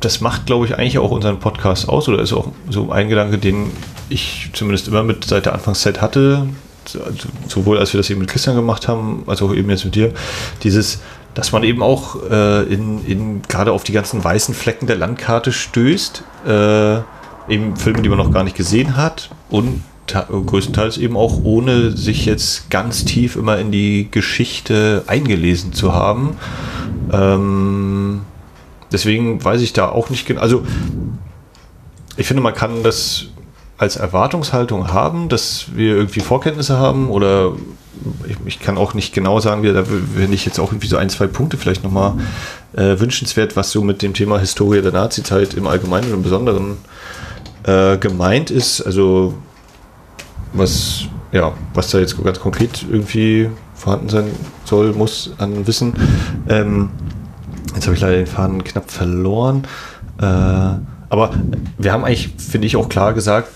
das 0.01 0.19
macht, 0.21 0.45
glaube 0.45 0.65
ich, 0.65 0.77
eigentlich 0.77 0.97
auch 0.99 1.11
unseren 1.11 1.39
Podcast 1.39 1.87
aus, 1.87 2.09
oder 2.09 2.19
ist 2.21 2.33
auch 2.33 2.49
so 2.69 2.91
ein 2.91 3.07
Gedanke, 3.07 3.37
den 3.37 3.71
ich 4.09 4.49
zumindest 4.53 4.87
immer 4.89 5.03
mit 5.03 5.23
seit 5.25 5.45
der 5.45 5.53
Anfangszeit 5.53 6.01
hatte, 6.01 6.47
sowohl 7.47 7.77
als 7.77 7.93
wir 7.93 7.99
das 7.99 8.09
eben 8.09 8.19
mit 8.19 8.29
Christian 8.29 8.55
gemacht 8.55 8.87
haben, 8.87 9.23
als 9.27 9.41
auch 9.41 9.53
eben 9.53 9.69
jetzt 9.69 9.85
mit 9.85 9.95
dir, 9.95 10.13
dieses, 10.63 11.01
dass 11.33 11.51
man 11.51 11.63
eben 11.63 11.81
auch 11.81 12.17
äh, 12.29 12.63
in, 12.63 13.05
in 13.05 13.41
gerade 13.43 13.71
auf 13.71 13.83
die 13.83 13.91
ganzen 13.91 14.23
weißen 14.23 14.53
Flecken 14.53 14.87
der 14.87 14.95
Landkarte 14.95 15.51
stößt, 15.51 16.23
äh, 16.47 16.97
eben 17.47 17.75
Filme, 17.75 18.01
die 18.01 18.09
man 18.09 18.17
noch 18.17 18.31
gar 18.31 18.43
nicht 18.43 18.55
gesehen 18.55 18.97
hat 18.97 19.29
und 19.49 19.83
größtenteils 20.07 20.97
eben 20.97 21.17
auch 21.17 21.43
ohne 21.43 21.91
sich 21.91 22.25
jetzt 22.25 22.69
ganz 22.69 23.05
tief 23.05 23.35
immer 23.35 23.57
in 23.57 23.71
die 23.71 24.09
Geschichte 24.11 25.03
eingelesen 25.07 25.73
zu 25.73 25.93
haben. 25.93 26.37
Ähm, 27.11 28.21
deswegen 28.91 29.43
weiß 29.43 29.61
ich 29.61 29.73
da 29.73 29.89
auch 29.89 30.09
nicht 30.09 30.27
genau. 30.27 30.41
Also 30.41 30.63
ich 32.17 32.27
finde, 32.27 32.43
man 32.43 32.53
kann 32.53 32.83
das 32.83 33.27
als 33.77 33.97
Erwartungshaltung 33.97 34.93
haben, 34.93 35.27
dass 35.27 35.75
wir 35.75 35.95
irgendwie 35.95 36.21
Vorkenntnisse 36.21 36.77
haben 36.77 37.09
oder 37.09 37.53
ich, 38.27 38.37
ich 38.45 38.59
kann 38.59 38.77
auch 38.77 38.93
nicht 38.93 39.13
genau 39.13 39.39
sagen, 39.39 39.63
wie, 39.63 39.73
da 39.73 39.83
finde 39.83 40.33
ich 40.33 40.45
jetzt 40.45 40.59
auch 40.59 40.71
irgendwie 40.71 40.87
so 40.87 40.97
ein, 40.97 41.09
zwei 41.09 41.27
Punkte 41.27 41.57
vielleicht 41.57 41.83
nochmal 41.83 42.13
äh, 42.73 42.99
wünschenswert, 42.99 43.55
was 43.55 43.71
so 43.71 43.81
mit 43.81 44.01
dem 44.01 44.13
Thema 44.13 44.39
Historie 44.39 44.81
der 44.81 44.91
Nazizeit 44.91 45.53
im 45.53 45.67
Allgemeinen 45.67 46.07
und 46.07 46.13
im 46.13 46.23
Besonderen 46.23 46.77
äh, 47.63 47.97
gemeint 47.97 48.51
ist. 48.51 48.81
Also 48.81 49.33
was, 50.53 51.05
ja, 51.31 51.53
was 51.73 51.91
da 51.91 51.99
jetzt 51.99 52.21
ganz 52.23 52.39
konkret 52.39 52.85
irgendwie 52.89 53.49
vorhanden 53.73 54.09
sein 54.09 54.25
soll, 54.63 54.93
muss 54.93 55.31
an 55.37 55.67
Wissen. 55.67 55.93
Ähm, 56.47 56.89
jetzt 57.73 57.85
habe 57.85 57.95
ich 57.95 58.01
leider 58.01 58.17
den 58.17 58.27
Faden 58.27 58.63
knapp 58.63 58.89
verloren. 58.89 59.63
Äh, 60.19 60.23
aber 60.23 61.31
wir 61.77 61.91
haben 61.91 62.03
eigentlich, 62.03 62.29
finde 62.37 62.67
ich, 62.67 62.77
auch 62.77 62.89
klar 62.89 63.13
gesagt, 63.13 63.49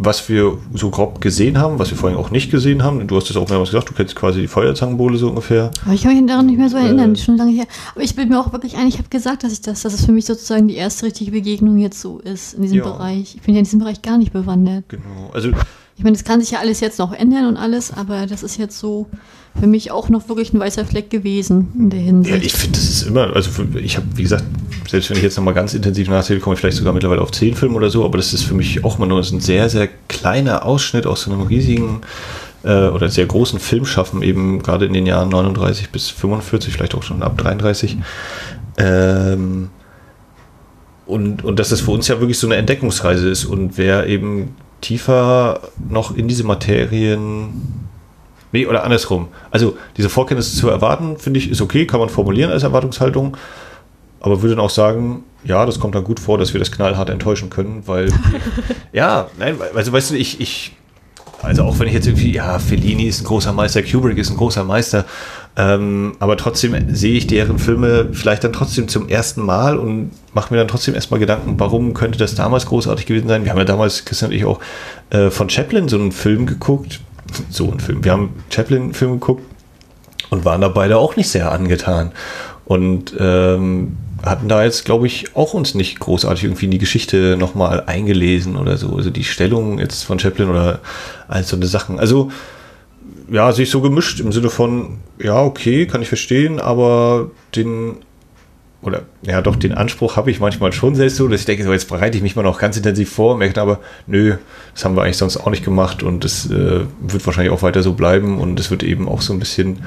was 0.00 0.28
wir 0.28 0.56
so 0.74 0.90
grob 0.90 1.20
gesehen 1.20 1.58
haben, 1.58 1.78
was 1.80 1.90
wir 1.90 1.98
vorhin 1.98 2.16
auch 2.16 2.30
nicht 2.30 2.52
gesehen 2.52 2.84
haben. 2.84 3.04
Du 3.08 3.16
hast 3.16 3.28
es 3.30 3.36
auch 3.36 3.48
mehrmals 3.48 3.70
gesagt, 3.70 3.90
du 3.90 3.94
kennst 3.94 4.14
quasi 4.14 4.40
die 4.40 4.46
Feuerzangenbowle 4.46 5.18
so 5.18 5.28
ungefähr. 5.30 5.72
Aber 5.84 5.92
ich 5.92 6.02
kann 6.04 6.16
mich 6.16 6.24
daran 6.26 6.46
nicht 6.46 6.56
mehr 6.58 6.68
so 6.68 6.76
erinnern, 6.76 7.06
Äh. 7.06 7.12
das 7.14 7.18
ist 7.18 7.24
schon 7.26 7.36
lange 7.36 7.50
her. 7.52 7.66
Aber 7.94 8.04
ich 8.04 8.14
bin 8.14 8.28
mir 8.28 8.38
auch 8.40 8.52
wirklich 8.52 8.76
ein, 8.76 8.86
ich 8.86 8.98
habe 8.98 9.08
gesagt, 9.08 9.42
dass 9.42 9.52
ich 9.52 9.60
das, 9.60 9.82
dass 9.82 9.92
es 9.92 10.04
für 10.06 10.12
mich 10.12 10.24
sozusagen 10.24 10.68
die 10.68 10.76
erste 10.76 11.04
richtige 11.06 11.32
Begegnung 11.32 11.78
jetzt 11.78 12.00
so 12.00 12.20
ist 12.20 12.54
in 12.54 12.62
diesem 12.62 12.78
Ja. 12.78 12.84
Bereich. 12.84 13.34
Ich 13.34 13.42
bin 13.42 13.54
ja 13.54 13.58
in 13.58 13.64
diesem 13.64 13.80
Bereich 13.80 14.00
gar 14.00 14.18
nicht 14.18 14.32
bewandert. 14.32 14.84
Genau. 14.88 15.30
Also 15.32 15.50
Ich 15.98 16.04
meine, 16.04 16.16
das 16.16 16.24
kann 16.24 16.40
sich 16.40 16.52
ja 16.52 16.60
alles 16.60 16.78
jetzt 16.78 17.00
noch 17.00 17.12
ändern 17.12 17.46
und 17.46 17.56
alles, 17.56 17.92
aber 17.92 18.26
das 18.26 18.44
ist 18.44 18.56
jetzt 18.56 18.78
so 18.78 19.08
für 19.58 19.66
mich 19.66 19.90
auch 19.90 20.08
noch 20.08 20.28
wirklich 20.28 20.52
ein 20.52 20.60
weißer 20.60 20.84
Fleck 20.84 21.10
gewesen 21.10 21.72
in 21.76 21.90
der 21.90 21.98
Hinsicht. 21.98 22.36
Ja, 22.36 22.40
ich 22.40 22.52
finde, 22.52 22.78
das 22.78 22.88
ist 22.88 23.02
immer, 23.02 23.34
also 23.34 23.50
ich 23.82 23.96
habe, 23.96 24.06
wie 24.14 24.22
gesagt, 24.22 24.44
selbst 24.88 25.10
wenn 25.10 25.16
ich 25.16 25.24
jetzt 25.24 25.36
nochmal 25.36 25.54
ganz 25.54 25.74
intensiv 25.74 26.08
nachzähle, 26.08 26.38
komme 26.38 26.54
ich 26.54 26.60
vielleicht 26.60 26.76
sogar 26.76 26.92
mittlerweile 26.92 27.20
auf 27.20 27.32
zehn 27.32 27.56
Filme 27.56 27.74
oder 27.74 27.90
so, 27.90 28.04
aber 28.04 28.16
das 28.16 28.32
ist 28.32 28.44
für 28.44 28.54
mich 28.54 28.84
auch 28.84 28.98
mal 28.98 29.06
nur 29.06 29.18
ein 29.18 29.40
sehr, 29.40 29.68
sehr 29.68 29.88
kleiner 30.06 30.64
Ausschnitt 30.64 31.04
aus 31.04 31.22
so 31.22 31.32
einem 31.32 31.42
riesigen 31.42 32.02
äh, 32.62 32.86
oder 32.86 33.08
sehr 33.08 33.26
großen 33.26 33.58
Filmschaffen, 33.58 34.22
eben 34.22 34.62
gerade 34.62 34.86
in 34.86 34.92
den 34.92 35.04
Jahren 35.04 35.30
39 35.30 35.90
bis 35.90 36.10
45, 36.10 36.72
vielleicht 36.72 36.94
auch 36.94 37.02
schon 37.02 37.24
ab 37.24 37.36
33. 37.38 37.96
Ähm, 38.76 39.70
und, 41.06 41.44
und 41.44 41.58
dass 41.58 41.70
das 41.70 41.80
für 41.80 41.90
uns 41.90 42.06
ja 42.06 42.20
wirklich 42.20 42.38
so 42.38 42.46
eine 42.46 42.54
Entdeckungsreise 42.54 43.28
ist 43.28 43.46
und 43.46 43.78
wer 43.78 44.06
eben 44.06 44.54
tiefer 44.80 45.60
noch 45.88 46.16
in 46.16 46.28
diese 46.28 46.44
Materien 46.44 47.88
Nee, 48.52 48.66
oder 48.66 48.84
andersrum. 48.84 49.28
Also 49.50 49.76
diese 49.96 50.08
Vorkenntnisse 50.08 50.56
zu 50.56 50.68
erwarten, 50.68 51.18
finde 51.18 51.38
ich, 51.38 51.50
ist 51.50 51.60
okay, 51.60 51.86
kann 51.86 52.00
man 52.00 52.08
formulieren 52.08 52.50
als 52.50 52.62
Erwartungshaltung. 52.62 53.36
Aber 54.20 54.42
würde 54.42 54.56
dann 54.56 54.64
auch 54.64 54.70
sagen, 54.70 55.24
ja, 55.44 55.64
das 55.66 55.78
kommt 55.78 55.94
dann 55.94 56.04
gut 56.04 56.18
vor, 56.18 56.38
dass 56.38 56.52
wir 56.52 56.58
das 56.58 56.72
knallhart 56.72 57.10
enttäuschen 57.10 57.50
können, 57.50 57.82
weil, 57.86 58.08
ja, 58.92 59.28
nein, 59.38 59.56
also 59.74 59.92
weißt 59.92 60.10
du, 60.10 60.14
ich, 60.16 60.40
ich, 60.40 60.72
also 61.42 61.62
auch 61.62 61.78
wenn 61.78 61.86
ich 61.86 61.94
jetzt 61.94 62.06
irgendwie, 62.06 62.32
ja, 62.32 62.58
Fellini 62.58 63.04
ist 63.04 63.20
ein 63.20 63.24
großer 63.24 63.52
Meister, 63.52 63.82
Kubrick 63.82 64.18
ist 64.18 64.30
ein 64.30 64.36
großer 64.36 64.64
Meister, 64.64 65.04
ähm, 65.58 66.14
aber 66.20 66.36
trotzdem 66.36 66.94
sehe 66.94 67.18
ich 67.18 67.26
deren 67.26 67.58
Filme 67.58 68.10
vielleicht 68.12 68.44
dann 68.44 68.52
trotzdem 68.52 68.86
zum 68.86 69.08
ersten 69.08 69.42
Mal 69.42 69.76
und 69.76 70.12
mache 70.32 70.54
mir 70.54 70.58
dann 70.58 70.68
trotzdem 70.68 70.94
erstmal 70.94 71.18
Gedanken, 71.18 71.58
warum 71.58 71.94
könnte 71.94 72.16
das 72.16 72.36
damals 72.36 72.66
großartig 72.66 73.06
gewesen 73.06 73.26
sein? 73.26 73.44
Wir 73.44 73.50
haben 73.50 73.58
ja 73.58 73.64
damals, 73.64 74.04
Christian 74.04 74.30
und 74.30 74.36
ich 74.36 74.44
auch, 74.44 74.60
äh, 75.10 75.30
von 75.30 75.50
Chaplin 75.50 75.88
so 75.88 75.98
einen 75.98 76.12
Film 76.12 76.46
geguckt, 76.46 77.00
so 77.50 77.68
einen 77.68 77.80
Film. 77.80 78.04
Wir 78.04 78.12
haben 78.12 78.34
Chaplin-Film 78.50 79.14
geguckt 79.14 79.42
und 80.30 80.44
waren 80.44 80.60
da 80.60 80.68
beide 80.68 80.96
auch 80.96 81.16
nicht 81.16 81.28
sehr 81.28 81.50
angetan. 81.50 82.12
Und 82.64 83.14
ähm, 83.18 83.96
hatten 84.22 84.48
da 84.48 84.62
jetzt, 84.62 84.84
glaube 84.84 85.08
ich, 85.08 85.34
auch 85.34 85.54
uns 85.54 85.74
nicht 85.74 85.98
großartig 85.98 86.44
irgendwie 86.44 86.66
in 86.66 86.70
die 86.70 86.78
Geschichte 86.78 87.36
nochmal 87.36 87.82
eingelesen 87.86 88.54
oder 88.54 88.76
so. 88.76 88.94
Also 88.94 89.10
die 89.10 89.24
Stellung 89.24 89.80
jetzt 89.80 90.04
von 90.04 90.20
Chaplin 90.20 90.50
oder 90.50 90.78
all 91.26 91.42
so 91.42 91.56
eine 91.56 91.66
Sachen. 91.66 91.98
Also, 91.98 92.30
ja, 93.30 93.52
sich 93.52 93.70
so 93.70 93.80
gemischt 93.80 94.20
im 94.20 94.32
Sinne 94.32 94.50
von, 94.50 94.98
ja, 95.18 95.42
okay, 95.42 95.86
kann 95.86 96.02
ich 96.02 96.08
verstehen, 96.08 96.60
aber 96.60 97.30
den 97.54 97.96
oder 98.80 99.02
ja 99.22 99.42
doch, 99.42 99.56
den 99.56 99.72
Anspruch 99.74 100.16
habe 100.16 100.30
ich 100.30 100.38
manchmal 100.38 100.72
schon 100.72 100.94
selbst 100.94 101.16
so, 101.16 101.26
dass 101.26 101.40
ich 101.40 101.46
denke, 101.46 101.64
so 101.64 101.72
jetzt 101.72 101.88
bereite 101.88 102.16
ich 102.16 102.22
mich 102.22 102.36
mal 102.36 102.42
noch 102.42 102.60
ganz 102.60 102.76
intensiv 102.76 103.10
vor, 103.10 103.36
merke 103.36 103.60
aber, 103.60 103.80
nö, 104.06 104.36
das 104.72 104.84
haben 104.84 104.94
wir 104.94 105.02
eigentlich 105.02 105.16
sonst 105.16 105.36
auch 105.36 105.50
nicht 105.50 105.64
gemacht 105.64 106.02
und 106.02 106.22
das 106.24 106.46
äh, 106.46 106.82
wird 107.00 107.26
wahrscheinlich 107.26 107.52
auch 107.52 107.62
weiter 107.62 107.82
so 107.82 107.94
bleiben 107.94 108.38
und 108.38 108.60
es 108.60 108.70
wird 108.70 108.84
eben 108.84 109.08
auch 109.08 109.20
so 109.20 109.32
ein 109.32 109.40
bisschen 109.40 109.80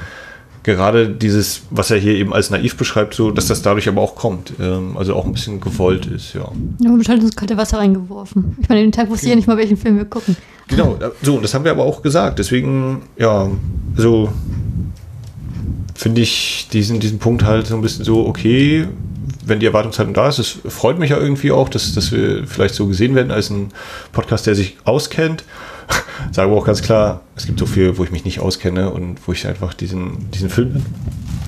gerade 0.62 1.08
dieses, 1.08 1.62
was 1.70 1.90
er 1.90 1.98
hier 1.98 2.14
eben 2.14 2.32
als 2.32 2.50
naiv 2.50 2.76
beschreibt, 2.76 3.14
so, 3.14 3.30
dass 3.30 3.46
das 3.46 3.62
dadurch 3.62 3.88
aber 3.88 4.00
auch 4.00 4.14
kommt, 4.14 4.52
ähm, 4.60 4.96
also 4.96 5.14
auch 5.14 5.24
ein 5.24 5.32
bisschen 5.32 5.60
gewollt 5.60 6.06
ist, 6.06 6.34
ja. 6.34 6.50
Ja, 6.78 6.90
und 6.90 7.08
halt 7.08 7.22
ins 7.22 7.34
kalte 7.34 7.56
Wasser 7.56 7.78
reingeworfen. 7.78 8.56
Ich 8.60 8.68
meine, 8.68 8.82
den 8.82 8.92
Tag 8.92 9.10
wusste 9.10 9.26
ich 9.26 9.30
ja 9.30 9.36
nicht 9.36 9.48
mal, 9.48 9.56
welchen 9.56 9.76
Film 9.76 9.96
wir 9.96 10.04
gucken. 10.04 10.36
Genau, 10.68 10.98
so, 11.22 11.36
und 11.36 11.42
das 11.42 11.54
haben 11.54 11.64
wir 11.64 11.70
aber 11.70 11.84
auch 11.84 12.02
gesagt, 12.02 12.38
deswegen, 12.38 13.02
ja, 13.18 13.50
so 13.96 14.32
finde 15.94 16.20
ich 16.20 16.68
diesen, 16.72 17.00
diesen 17.00 17.18
Punkt 17.18 17.44
halt 17.44 17.66
so 17.66 17.74
ein 17.74 17.82
bisschen 17.82 18.04
so, 18.04 18.26
okay, 18.26 18.88
wenn 19.44 19.60
die 19.60 19.66
Erwartungshaltung 19.66 20.14
da 20.14 20.28
ist, 20.28 20.38
es 20.38 20.58
freut 20.68 20.98
mich 20.98 21.10
ja 21.10 21.18
irgendwie 21.18 21.52
auch, 21.52 21.68
dass, 21.68 21.94
dass 21.94 22.12
wir 22.12 22.46
vielleicht 22.46 22.74
so 22.74 22.86
gesehen 22.86 23.14
werden 23.14 23.30
als 23.30 23.50
ein 23.50 23.68
Podcast, 24.12 24.46
der 24.46 24.54
sich 24.54 24.76
auskennt. 24.84 25.44
Sage 26.32 26.50
aber 26.50 26.60
auch 26.60 26.64
ganz 26.64 26.82
klar, 26.82 27.22
es 27.36 27.46
gibt 27.46 27.58
so 27.58 27.66
viel, 27.66 27.98
wo 27.98 28.04
ich 28.04 28.10
mich 28.10 28.24
nicht 28.24 28.40
auskenne 28.40 28.90
und 28.90 29.18
wo 29.26 29.32
ich 29.32 29.46
einfach 29.46 29.74
diesen, 29.74 30.30
diesen 30.30 30.48
Film 30.48 30.84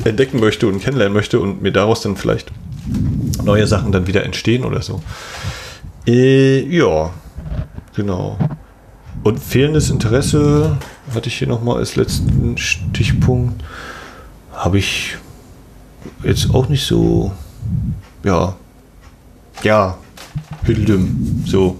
entdecken 0.04 0.40
möchte 0.40 0.66
und 0.66 0.80
kennenlernen 0.80 1.14
möchte 1.14 1.40
und 1.40 1.62
mir 1.62 1.72
daraus 1.72 2.00
dann 2.02 2.16
vielleicht 2.16 2.50
neue 3.44 3.66
Sachen 3.66 3.92
dann 3.92 4.06
wieder 4.06 4.24
entstehen 4.24 4.64
oder 4.64 4.82
so. 4.82 5.02
Äh, 6.06 6.60
ja, 6.68 7.10
genau. 7.94 8.36
Und 9.24 9.40
fehlendes 9.40 9.90
Interesse 9.90 10.76
hatte 11.14 11.28
ich 11.28 11.38
hier 11.38 11.48
nochmal 11.48 11.78
als 11.78 11.96
letzten 11.96 12.56
Stichpunkt 12.58 13.64
habe 14.52 14.78
ich 14.78 15.16
jetzt 16.22 16.54
auch 16.54 16.68
nicht 16.68 16.86
so, 16.86 17.32
ja, 18.22 18.54
ja, 19.62 19.96
Hüdeldüm, 20.64 21.42
so. 21.46 21.76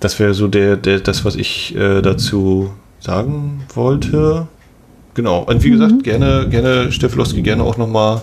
Das 0.00 0.18
wäre 0.18 0.34
so 0.34 0.48
der, 0.48 0.76
der, 0.76 1.00
das, 1.00 1.24
was 1.24 1.34
ich 1.34 1.74
äh, 1.74 2.00
dazu 2.00 2.70
sagen 3.00 3.64
wollte. 3.74 4.48
Genau. 5.14 5.40
Und 5.40 5.62
wie 5.62 5.70
gesagt, 5.70 5.92
mhm. 5.92 6.02
gerne, 6.02 6.46
gerne, 6.48 6.92
Steffelowski, 6.92 7.42
gerne 7.42 7.62
auch 7.62 7.76
nochmal, 7.76 8.22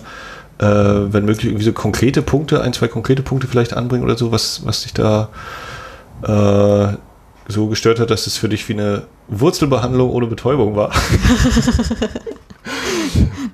äh, 0.58 0.64
wenn 0.64 1.24
möglich, 1.24 1.46
irgendwie 1.46 1.64
so 1.64 1.72
konkrete 1.72 2.22
Punkte, 2.22 2.62
ein, 2.62 2.72
zwei 2.72 2.88
konkrete 2.88 3.22
Punkte 3.22 3.48
vielleicht 3.48 3.74
anbringen 3.74 4.04
oder 4.04 4.16
so, 4.16 4.32
was, 4.32 4.64
was 4.64 4.82
dich 4.82 4.94
da 4.94 5.28
äh, 6.22 6.96
so 7.48 7.66
gestört 7.66 7.98
hat, 7.98 8.10
dass 8.10 8.26
es 8.26 8.36
für 8.36 8.48
dich 8.48 8.68
wie 8.68 8.74
eine 8.74 9.04
Wurzelbehandlung 9.28 10.10
ohne 10.10 10.26
Betäubung 10.26 10.76
war. 10.76 10.92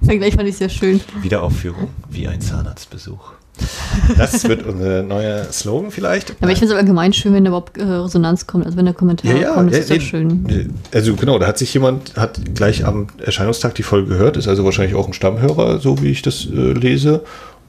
Vergleich 0.05 0.35
fand 0.35 0.49
ich 0.49 0.57
sehr 0.57 0.69
schön. 0.69 1.01
Wiederaufführung 1.23 1.89
wie 2.11 2.29
ein 2.29 2.41
Zahnarztbesuch. 2.41 3.33
Das 4.17 4.49
wird 4.49 4.67
unser 4.67 5.03
neuer 5.03 5.45
Slogan 5.53 5.91
vielleicht. 5.91 6.35
Aber 6.41 6.51
ich 6.51 6.59
finde 6.59 6.75
es 6.75 6.79
allgemein 6.81 7.13
schön, 7.13 7.33
wenn 7.35 7.45
da 7.45 7.49
überhaupt 7.49 7.79
äh, 7.79 7.85
Resonanz 7.85 8.47
kommt, 8.47 8.67
also 8.67 8.77
wenn 8.77 8.85
der 8.85 8.95
Kommentar 8.95 9.33
ja, 9.33 9.39
ja, 9.39 9.55
kommt, 9.55 9.71
das 9.71 9.89
ja, 9.89 9.95
ist 9.97 10.03
ja 10.03 10.09
schön. 10.09 10.75
Also 10.93 11.15
genau, 11.15 11.39
da 11.39 11.47
hat 11.47 11.59
sich 11.59 11.73
jemand, 11.73 12.17
hat 12.17 12.41
gleich 12.55 12.85
am 12.85 13.07
Erscheinungstag 13.25 13.77
die 13.77 13.85
Folge 13.85 14.09
gehört, 14.09 14.37
ist 14.37 14.49
also 14.49 14.65
wahrscheinlich 14.65 14.97
auch 14.97 15.07
ein 15.07 15.13
Stammhörer, 15.13 15.79
so 15.79 16.03
wie 16.03 16.11
ich 16.11 16.23
das 16.23 16.47
äh, 16.47 16.73
lese. 16.73 17.23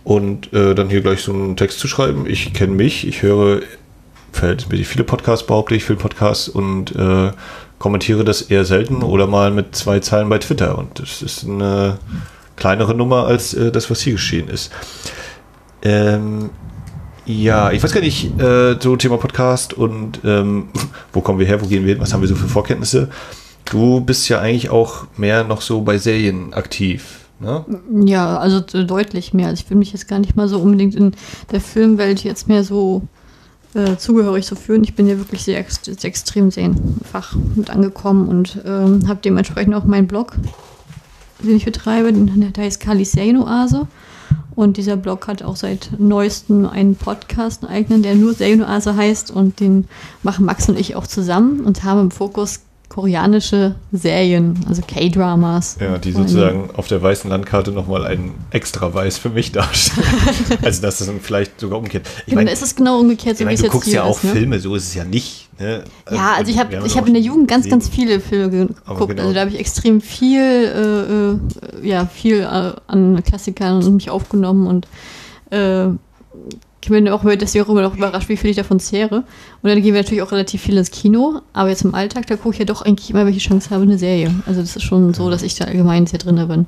Und 0.03 0.53
äh, 0.53 0.75
dann 0.75 0.89
hier 0.89 1.01
gleich 1.01 1.21
so 1.21 1.33
einen 1.33 1.55
Text 1.55 1.79
zu 1.79 1.87
schreiben. 1.87 2.25
Ich 2.27 2.53
kenne 2.53 2.73
mich, 2.73 3.07
ich 3.07 3.23
höre 3.23 3.61
verhältnismäßig 4.35 4.87
viele 4.87 5.03
Podcasts, 5.03 5.45
behaupte 5.45 5.75
ich, 5.75 5.83
viele 5.83 5.97
Podcasts 5.97 6.47
und 6.47 6.95
äh, 6.95 7.31
kommentiere 7.79 8.23
das 8.23 8.41
eher 8.43 8.65
selten 8.65 9.03
oder 9.03 9.27
mal 9.27 9.51
mit 9.51 9.75
zwei 9.75 9.99
Zeilen 9.99 10.29
bei 10.29 10.37
Twitter. 10.37 10.77
Und 10.77 10.99
das 10.99 11.21
ist 11.21 11.45
eine 11.45 11.97
kleinere 12.55 12.95
Nummer 12.95 13.25
als 13.25 13.53
äh, 13.53 13.71
das, 13.71 13.89
was 13.89 14.01
hier 14.01 14.13
geschehen 14.13 14.47
ist. 14.47 14.71
Ähm, 15.81 16.49
ja, 17.25 17.71
ich 17.71 17.83
weiß 17.83 17.91
gar 17.91 18.01
nicht, 18.01 18.39
äh, 18.39 18.77
so 18.79 18.95
Thema 18.95 19.17
Podcast 19.17 19.73
und 19.73 20.19
ähm, 20.23 20.67
wo 21.13 21.21
kommen 21.21 21.39
wir 21.39 21.47
her, 21.47 21.61
wo 21.61 21.67
gehen 21.67 21.85
wir 21.85 21.93
hin, 21.93 22.01
was 22.01 22.13
haben 22.13 22.21
wir 22.21 22.27
so 22.27 22.35
für 22.35 22.47
Vorkenntnisse? 22.47 23.09
Du 23.65 24.01
bist 24.01 24.29
ja 24.29 24.39
eigentlich 24.39 24.69
auch 24.69 25.07
mehr 25.17 25.43
noch 25.43 25.61
so 25.61 25.81
bei 25.81 25.97
Serien 25.97 26.53
aktiv. 26.53 27.25
Ne? 27.39 27.65
Ja, 28.05 28.37
also 28.37 28.61
deutlich 28.61 29.33
mehr. 29.33 29.47
Also 29.47 29.63
ich 29.63 29.69
will 29.69 29.77
mich 29.77 29.91
jetzt 29.91 30.07
gar 30.07 30.19
nicht 30.19 30.35
mal 30.35 30.47
so 30.47 30.59
unbedingt 30.59 30.95
in 30.95 31.13
der 31.51 31.61
Filmwelt 31.61 32.23
jetzt 32.23 32.47
mehr 32.47 32.63
so 32.63 33.01
äh, 33.75 33.97
zugehörig 33.97 34.45
zu 34.45 34.55
führen. 34.55 34.83
Ich 34.83 34.95
bin 34.95 35.07
ja 35.07 35.17
wirklich 35.17 35.43
sehr, 35.43 35.63
sehr 35.69 36.05
extrem 36.05 36.49
sehr 36.49 36.71
Fach 37.11 37.35
mit 37.55 37.69
angekommen 37.69 38.27
und 38.27 38.59
ähm, 38.65 39.07
habe 39.07 39.19
dementsprechend 39.23 39.75
auch 39.75 39.83
meinen 39.83 40.07
Blog, 40.07 40.33
den 41.39 41.55
ich 41.55 41.65
betreibe, 41.65 42.11
der 42.11 42.63
heißt 42.63 42.79
Kali 42.79 43.05
Serienoase. 43.05 43.87
Und 44.55 44.77
dieser 44.77 44.95
Blog 44.95 45.27
hat 45.27 45.43
auch 45.43 45.57
seit 45.57 45.89
neuestem 45.99 46.65
einen 46.65 46.95
Podcast, 46.95 47.63
einen 47.63 47.73
eigenen, 47.73 48.01
der 48.01 48.15
nur 48.15 48.33
Serienoase 48.33 48.95
heißt. 48.95 49.29
Und 49.29 49.59
den 49.59 49.87
machen 50.23 50.45
Max 50.45 50.69
und 50.69 50.79
ich 50.79 50.95
auch 50.95 51.07
zusammen 51.07 51.61
und 51.61 51.83
haben 51.83 51.99
im 51.99 52.11
Fokus 52.11 52.61
koreanische 52.95 53.75
Serien, 53.91 54.57
also 54.69 54.81
K-Dramas. 54.81 55.75
Ja, 55.81 55.97
die 55.97 56.13
sozusagen 56.13 56.69
auf 56.77 56.87
der 56.87 57.01
weißen 57.01 57.29
Landkarte 57.29 57.73
nochmal 57.73 58.05
ein 58.05 58.31
extra 58.51 58.93
weiß 58.93 59.17
für 59.17 59.29
mich 59.29 59.51
darstellen. 59.51 60.07
also 60.63 60.81
das 60.81 61.01
ist 61.01 61.11
vielleicht 61.21 61.59
sogar 61.59 61.79
umgekehrt. 61.79 62.07
Ich 62.25 62.33
meine, 62.33 62.51
ist 62.51 62.63
es 62.63 62.73
genau 62.73 63.01
umgekehrt, 63.01 63.35
so 63.35 63.43
ich 63.43 63.47
mein, 63.47 63.59
wie 63.59 63.63
du 63.63 63.69
guckst 63.69 63.91
ja 63.91 64.03
auch 64.03 64.15
ist, 64.15 64.23
ne? 64.23 64.31
Filme, 64.31 64.59
so 64.61 64.75
ist 64.75 64.87
es 64.87 64.95
ja 64.95 65.03
nicht. 65.03 65.49
Ne? 65.59 65.83
Ja, 66.09 66.35
also 66.37 66.49
ich 66.49 66.57
habe 66.57 66.73
ich 66.85 66.95
hab 66.97 67.05
in 67.05 67.13
der 67.13 67.21
Jugend 67.21 67.49
ganz, 67.49 67.67
ganz 67.67 67.89
viele 67.89 68.21
Filme 68.21 68.49
geguckt. 68.49 69.09
Genau. 69.09 69.23
Also 69.23 69.33
da 69.33 69.41
habe 69.41 69.51
ich 69.51 69.59
extrem 69.59 69.99
viel, 69.99 70.39
äh, 70.41 71.85
äh, 71.85 71.89
ja, 71.89 72.05
viel 72.05 72.39
äh, 72.39 72.71
an 72.87 73.21
Klassikern 73.25 73.93
mich 73.93 74.09
aufgenommen 74.09 74.67
und 74.67 74.87
äh, 75.49 75.89
ich 76.85 76.91
bin 76.91 77.09
auch 77.09 77.23
deswegen 77.23 77.65
auch 77.65 77.69
immer 77.69 77.81
noch 77.81 77.97
überrascht, 77.97 78.29
wie 78.29 78.37
viel 78.37 78.51
ich 78.51 78.57
davon 78.57 78.79
zehre. 78.79 79.23
Und 79.63 79.69
dann 79.69 79.81
gehen 79.81 79.95
wir 79.95 80.03
natürlich 80.03 80.21
auch 80.21 80.31
relativ 80.31 80.61
viel 80.61 80.77
ins 80.77 80.91
Kino. 80.91 81.41
Aber 81.51 81.69
jetzt 81.69 81.83
im 81.83 81.95
Alltag, 81.95 82.27
da 82.27 82.35
gucke 82.35 82.53
ich 82.53 82.59
ja 82.59 82.65
doch 82.65 82.83
eigentlich 82.83 83.09
immer, 83.09 83.25
welche 83.25 83.39
Chance 83.39 83.71
habe, 83.71 83.81
eine 83.81 83.97
Serie. 83.97 84.31
Also 84.45 84.61
das 84.61 84.75
ist 84.75 84.83
schon 84.83 85.11
so, 85.15 85.31
dass 85.31 85.41
ich 85.41 85.55
da 85.55 85.65
allgemein 85.65 86.05
sehr 86.05 86.19
drin 86.19 86.47
bin. 86.47 86.67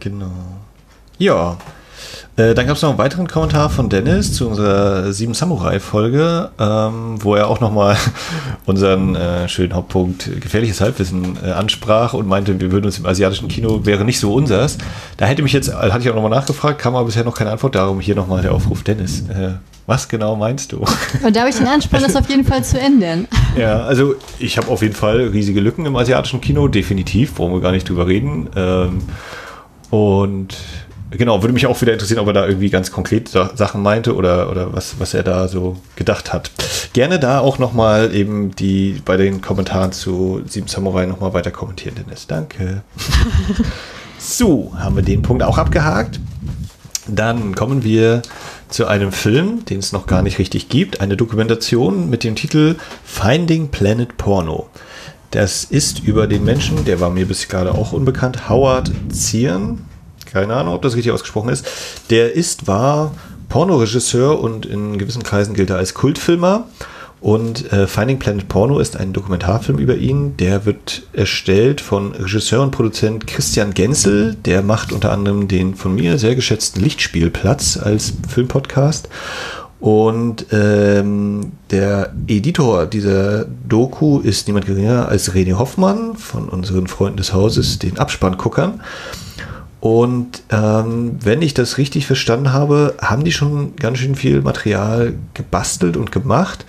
Genau. 0.00 0.32
Ja. 1.18 1.58
Äh, 2.36 2.54
dann 2.54 2.66
gab 2.66 2.76
es 2.76 2.82
noch 2.82 2.90
einen 2.90 2.98
weiteren 2.98 3.28
Kommentar 3.28 3.70
von 3.70 3.88
Dennis 3.88 4.32
zu 4.32 4.48
unserer 4.48 5.12
Sieben 5.12 5.34
Samurai-Folge, 5.34 6.50
ähm, 6.58 7.22
wo 7.22 7.34
er 7.34 7.48
auch 7.48 7.60
nochmal 7.60 7.96
unseren 8.66 9.16
äh, 9.16 9.48
schönen 9.48 9.74
Hauptpunkt 9.74 10.40
gefährliches 10.40 10.80
Halbwissen 10.80 11.38
äh, 11.44 11.50
ansprach 11.50 12.14
und 12.14 12.26
meinte, 12.26 12.60
wir 12.60 12.72
würden 12.72 12.86
uns 12.86 12.98
im 12.98 13.06
asiatischen 13.06 13.48
Kino 13.48 13.84
wäre 13.84 14.04
nicht 14.04 14.20
so 14.20 14.32
unsers. 14.32 14.78
Da 15.16 15.26
hätte 15.26 15.42
mich 15.42 15.52
jetzt, 15.52 15.72
hatte 15.74 16.00
ich 16.00 16.10
auch 16.10 16.14
nochmal 16.14 16.30
nachgefragt, 16.30 16.80
kam 16.80 16.94
aber 16.96 17.06
bisher 17.06 17.24
noch 17.24 17.36
keine 17.36 17.50
Antwort. 17.50 17.74
Darum 17.74 18.00
hier 18.00 18.14
nochmal 18.14 18.42
der 18.42 18.52
Aufruf, 18.52 18.82
Dennis. 18.82 19.22
Äh, 19.28 19.52
was 19.90 20.08
genau 20.08 20.36
meinst 20.36 20.70
du? 20.70 20.84
Und 21.24 21.34
da 21.34 21.40
habe 21.40 21.50
ich 21.50 21.56
den 21.56 21.66
Ansporn, 21.66 22.02
das 22.02 22.14
auf 22.14 22.28
jeden 22.28 22.44
Fall 22.44 22.64
zu 22.64 22.78
ändern. 22.78 23.26
Ja, 23.56 23.80
also 23.80 24.14
ich 24.38 24.56
habe 24.58 24.68
auf 24.68 24.80
jeden 24.80 24.94
Fall 24.94 25.22
riesige 25.22 25.60
Lücken 25.60 25.84
im 25.84 25.96
asiatischen 25.96 26.40
Kino, 26.40 26.68
definitiv, 26.68 27.34
brauchen 27.34 27.52
wir 27.52 27.60
gar 27.60 27.72
nicht 27.72 27.88
drüber 27.88 28.06
reden. 28.06 28.48
Ähm, 28.54 29.00
und 29.90 30.56
genau, 31.10 31.42
würde 31.42 31.52
mich 31.52 31.66
auch 31.66 31.80
wieder 31.80 31.92
interessieren, 31.92 32.20
ob 32.20 32.26
er 32.28 32.32
da 32.32 32.46
irgendwie 32.46 32.70
ganz 32.70 32.90
konkret 32.90 33.28
Sachen 33.28 33.82
meinte 33.82 34.14
oder, 34.14 34.50
oder 34.50 34.72
was, 34.72 34.98
was 34.98 35.14
er 35.14 35.22
da 35.22 35.48
so 35.48 35.76
gedacht 35.96 36.32
hat. 36.32 36.50
Gerne 36.92 37.18
da 37.18 37.40
auch 37.40 37.58
nochmal 37.58 38.14
eben 38.14 38.54
die 38.56 39.00
bei 39.04 39.16
den 39.16 39.40
Kommentaren 39.40 39.92
zu 39.92 40.42
Sieben 40.46 40.68
Samurai 40.68 41.06
nochmal 41.06 41.32
weiter 41.32 41.50
kommentieren, 41.50 41.94
Dennis. 41.96 42.26
Danke. 42.26 42.82
so, 44.18 44.72
haben 44.76 44.96
wir 44.96 45.02
den 45.02 45.22
Punkt 45.22 45.42
auch 45.42 45.58
abgehakt. 45.58 46.20
Dann 47.06 47.54
kommen 47.54 47.82
wir 47.82 48.22
zu 48.68 48.86
einem 48.86 49.10
Film, 49.10 49.64
den 49.64 49.80
es 49.80 49.92
noch 49.92 50.06
gar 50.06 50.22
nicht 50.22 50.38
richtig 50.38 50.68
gibt, 50.68 51.00
eine 51.00 51.16
Dokumentation 51.16 52.08
mit 52.08 52.22
dem 52.22 52.36
Titel 52.36 52.76
Finding 53.04 53.68
Planet 53.68 54.16
Porno. 54.16 54.68
Das 55.32 55.64
ist 55.64 56.00
über 56.00 56.26
den 56.26 56.44
Menschen, 56.44 56.84
der 56.84 57.00
war 57.00 57.10
mir 57.10 57.26
bis 57.26 57.48
gerade 57.48 57.72
auch 57.72 57.92
unbekannt, 57.92 58.48
Howard 58.48 58.90
Zieren. 59.10 59.86
Keine 60.32 60.54
Ahnung, 60.54 60.74
ob 60.74 60.82
das 60.82 60.94
richtig 60.94 61.12
ausgesprochen 61.12 61.48
ist. 61.50 61.66
Der 62.10 62.32
ist, 62.34 62.66
war 62.66 63.12
Pornoregisseur 63.48 64.40
und 64.40 64.64
in 64.64 64.96
gewissen 64.98 65.22
Kreisen 65.22 65.54
gilt 65.54 65.70
er 65.70 65.76
als 65.76 65.94
Kultfilmer. 65.94 66.66
Und 67.20 67.70
äh, 67.70 67.86
Finding 67.86 68.18
Planet 68.18 68.48
Porno 68.48 68.78
ist 68.78 68.96
ein 68.96 69.12
Dokumentarfilm 69.12 69.78
über 69.78 69.96
ihn. 69.96 70.38
Der 70.38 70.64
wird 70.64 71.02
erstellt 71.12 71.82
von 71.82 72.12
Regisseur 72.12 72.62
und 72.62 72.70
Produzent 72.70 73.26
Christian 73.26 73.74
Genzel. 73.74 74.36
Der 74.46 74.62
macht 74.62 74.90
unter 74.90 75.12
anderem 75.12 75.46
den 75.46 75.74
von 75.74 75.94
mir 75.94 76.16
sehr 76.16 76.34
geschätzten 76.34 76.82
Lichtspielplatz 76.82 77.76
als 77.76 78.14
Filmpodcast. 78.26 79.10
Und 79.80 80.46
ähm, 80.52 81.52
der 81.70 82.14
Editor 82.26 82.86
dieser 82.86 83.46
Doku 83.68 84.20
ist 84.20 84.46
niemand 84.46 84.66
geringer 84.66 85.08
als 85.08 85.32
René 85.32 85.58
Hoffmann 85.58 86.16
von 86.16 86.48
unseren 86.50 86.86
Freunden 86.86 87.16
des 87.16 87.32
Hauses, 87.32 87.78
den 87.78 87.98
Abspannguckern. 87.98 88.80
Und 89.80 90.42
ähm, 90.50 91.16
wenn 91.22 91.40
ich 91.40 91.54
das 91.54 91.78
richtig 91.78 92.06
verstanden 92.06 92.52
habe, 92.52 92.94
haben 93.00 93.24
die 93.24 93.32
schon 93.32 93.76
ganz 93.76 93.98
schön 93.98 94.14
viel 94.14 94.42
Material 94.42 95.14
gebastelt 95.32 95.96
und 95.96 96.12
gemacht. 96.12 96.66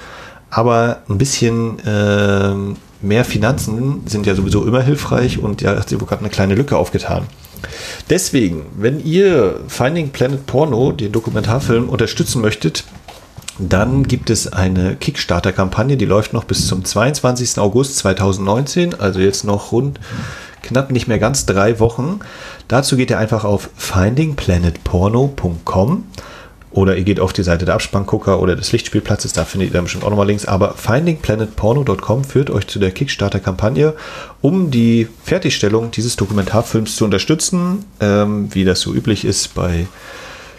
Aber 0.49 1.01
ein 1.09 1.17
bisschen 1.17 1.79
äh, 1.79 2.53
mehr 3.01 3.25
Finanzen 3.25 4.03
sind 4.05 4.25
ja 4.25 4.35
sowieso 4.35 4.65
immer 4.65 4.81
hilfreich 4.81 5.39
und 5.39 5.61
ja, 5.61 5.75
hat 5.77 5.89
sich 5.89 5.99
gerade 5.99 6.19
eine 6.19 6.29
kleine 6.29 6.55
Lücke 6.55 6.77
aufgetan. 6.77 7.23
Deswegen, 8.09 8.65
wenn 8.77 9.03
ihr 9.03 9.59
Finding 9.67 10.09
Planet 10.09 10.45
Porno, 10.45 10.91
den 10.91 11.11
Dokumentarfilm, 11.11 11.89
unterstützen 11.89 12.41
möchtet, 12.41 12.85
dann 13.59 14.03
gibt 14.03 14.29
es 14.29 14.51
eine 14.51 14.95
Kickstarter-Kampagne, 14.95 15.97
die 15.97 16.05
läuft 16.05 16.33
noch 16.33 16.45
bis 16.45 16.67
zum 16.67 16.83
22. 16.83 17.59
August 17.59 17.97
2019, 17.97 18.99
also 18.99 19.19
jetzt 19.19 19.43
noch 19.43 19.71
rund 19.71 19.99
knapp 20.61 20.91
nicht 20.91 21.07
mehr 21.07 21.19
ganz 21.19 21.45
drei 21.45 21.79
Wochen. 21.79 22.19
Dazu 22.67 22.97
geht 22.97 23.09
ihr 23.09 23.19
einfach 23.19 23.43
auf 23.43 23.69
findingplanetporno.com 23.75 26.03
oder 26.71 26.95
ihr 26.95 27.03
geht 27.03 27.19
auf 27.19 27.33
die 27.33 27.43
Seite 27.43 27.65
der 27.65 27.75
Abspanngucker 27.75 28.39
oder 28.39 28.55
des 28.55 28.71
Lichtspielplatzes, 28.71 29.33
da 29.33 29.43
findet 29.43 29.69
ihr 29.69 29.73
dann 29.73 29.83
bestimmt 29.83 30.05
auch 30.05 30.09
nochmal 30.09 30.27
Links. 30.27 30.45
Aber 30.45 30.73
findingplanetporno.com 30.73 32.23
führt 32.23 32.49
euch 32.49 32.67
zu 32.67 32.79
der 32.79 32.91
Kickstarter-Kampagne, 32.91 33.93
um 34.39 34.71
die 34.71 35.09
Fertigstellung 35.23 35.91
dieses 35.91 36.15
Dokumentarfilms 36.15 36.95
zu 36.95 37.03
unterstützen. 37.03 37.85
Ähm, 37.99 38.53
wie 38.53 38.63
das 38.63 38.79
so 38.79 38.93
üblich 38.93 39.25
ist 39.25 39.53
bei 39.53 39.87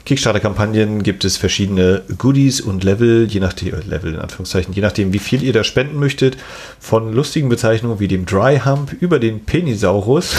Kickstarter-Kampagnen 0.05 1.03
gibt 1.03 1.25
es 1.25 1.37
verschiedene 1.37 2.03
Goodies 2.19 2.61
und 2.61 2.85
Level, 2.85 3.27
je 3.29 3.41
nachdem, 3.41 3.75
äh, 3.75 3.81
Level 3.87 4.15
in 4.15 4.21
Anführungszeichen, 4.21 4.75
je 4.75 4.83
nachdem, 4.83 5.13
wie 5.13 5.19
viel 5.19 5.43
ihr 5.43 5.53
da 5.53 5.65
spenden 5.65 5.99
möchtet. 5.99 6.37
Von 6.81 7.13
lustigen 7.13 7.49
Bezeichnungen 7.49 8.01
wie 8.01 8.09
dem 8.09 8.27
Dry 8.27 8.61
Hump 8.65 8.93
über 9.01 9.19
den 9.19 9.45
Penisaurus 9.45 10.37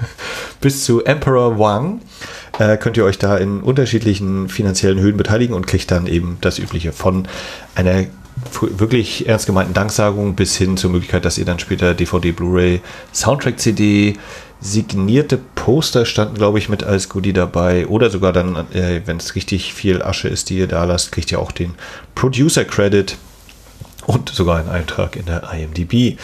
bis 0.60 0.84
zu 0.84 1.04
Emperor 1.04 1.58
Wang 1.58 2.00
äh, 2.58 2.76
könnt 2.76 2.96
ihr 2.96 3.04
euch 3.04 3.18
da 3.18 3.36
in 3.36 3.60
unterschiedlichen 3.60 4.48
finanziellen 4.48 4.98
Höhen 4.98 5.16
beteiligen 5.16 5.54
und 5.54 5.66
kriegt 5.66 5.90
dann 5.90 6.06
eben 6.06 6.38
das 6.40 6.58
Übliche 6.58 6.92
von 6.92 7.28
einer 7.74 8.06
wirklich 8.60 9.28
ernst 9.28 9.46
gemeinten 9.46 9.72
Danksagung 9.72 10.34
bis 10.34 10.56
hin 10.56 10.76
zur 10.76 10.90
Möglichkeit, 10.90 11.24
dass 11.24 11.38
ihr 11.38 11.44
dann 11.44 11.58
später 11.58 11.94
DVD, 11.94 12.32
Blu-ray, 12.32 12.80
Soundtrack-CD, 13.12 14.18
signierte 14.60 15.38
Poster 15.54 16.04
standen, 16.06 16.34
glaube 16.34 16.58
ich, 16.58 16.68
mit 16.68 16.84
als 16.84 17.08
Goodie 17.08 17.32
dabei. 17.32 17.86
Oder 17.86 18.10
sogar 18.10 18.32
dann, 18.32 18.56
äh, 18.72 19.02
wenn 19.04 19.18
es 19.18 19.34
richtig 19.34 19.74
viel 19.74 20.02
Asche 20.02 20.28
ist, 20.28 20.50
die 20.50 20.58
ihr 20.58 20.66
da 20.66 20.84
lasst, 20.84 21.12
kriegt 21.12 21.30
ihr 21.32 21.40
auch 21.40 21.52
den 21.52 21.74
Producer 22.14 22.64
Credit 22.64 23.16
und 24.06 24.28
sogar 24.28 24.58
einen 24.58 24.68
Eintrag 24.68 25.16
in 25.16 25.26
der 25.26 25.42
IMDb. 25.52 26.18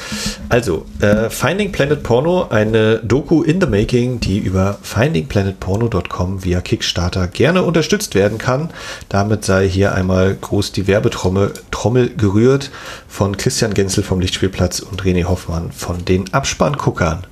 Also, 0.48 0.86
äh, 1.00 1.28
Finding 1.30 1.72
Planet 1.72 2.02
Porno, 2.02 2.46
eine 2.48 2.98
Doku 2.98 3.42
in 3.42 3.60
the 3.60 3.66
Making, 3.66 4.20
die 4.20 4.38
über 4.38 4.78
findingplanetporno.com 4.82 6.44
via 6.44 6.60
Kickstarter 6.60 7.26
gerne 7.26 7.62
unterstützt 7.62 8.14
werden 8.14 8.38
kann. 8.38 8.70
Damit 9.08 9.44
sei 9.44 9.68
hier 9.68 9.94
einmal 9.94 10.34
groß 10.34 10.72
die 10.72 10.86
Werbetrommel 10.86 11.54
Trommel 11.70 12.10
gerührt 12.16 12.70
von 13.08 13.36
Christian 13.36 13.74
Genzel 13.74 14.04
vom 14.04 14.20
Lichtspielplatz 14.20 14.80
und 14.80 15.02
René 15.02 15.24
Hoffmann 15.24 15.72
von 15.72 16.04
den 16.04 16.32
Abspannguckern. 16.32 17.26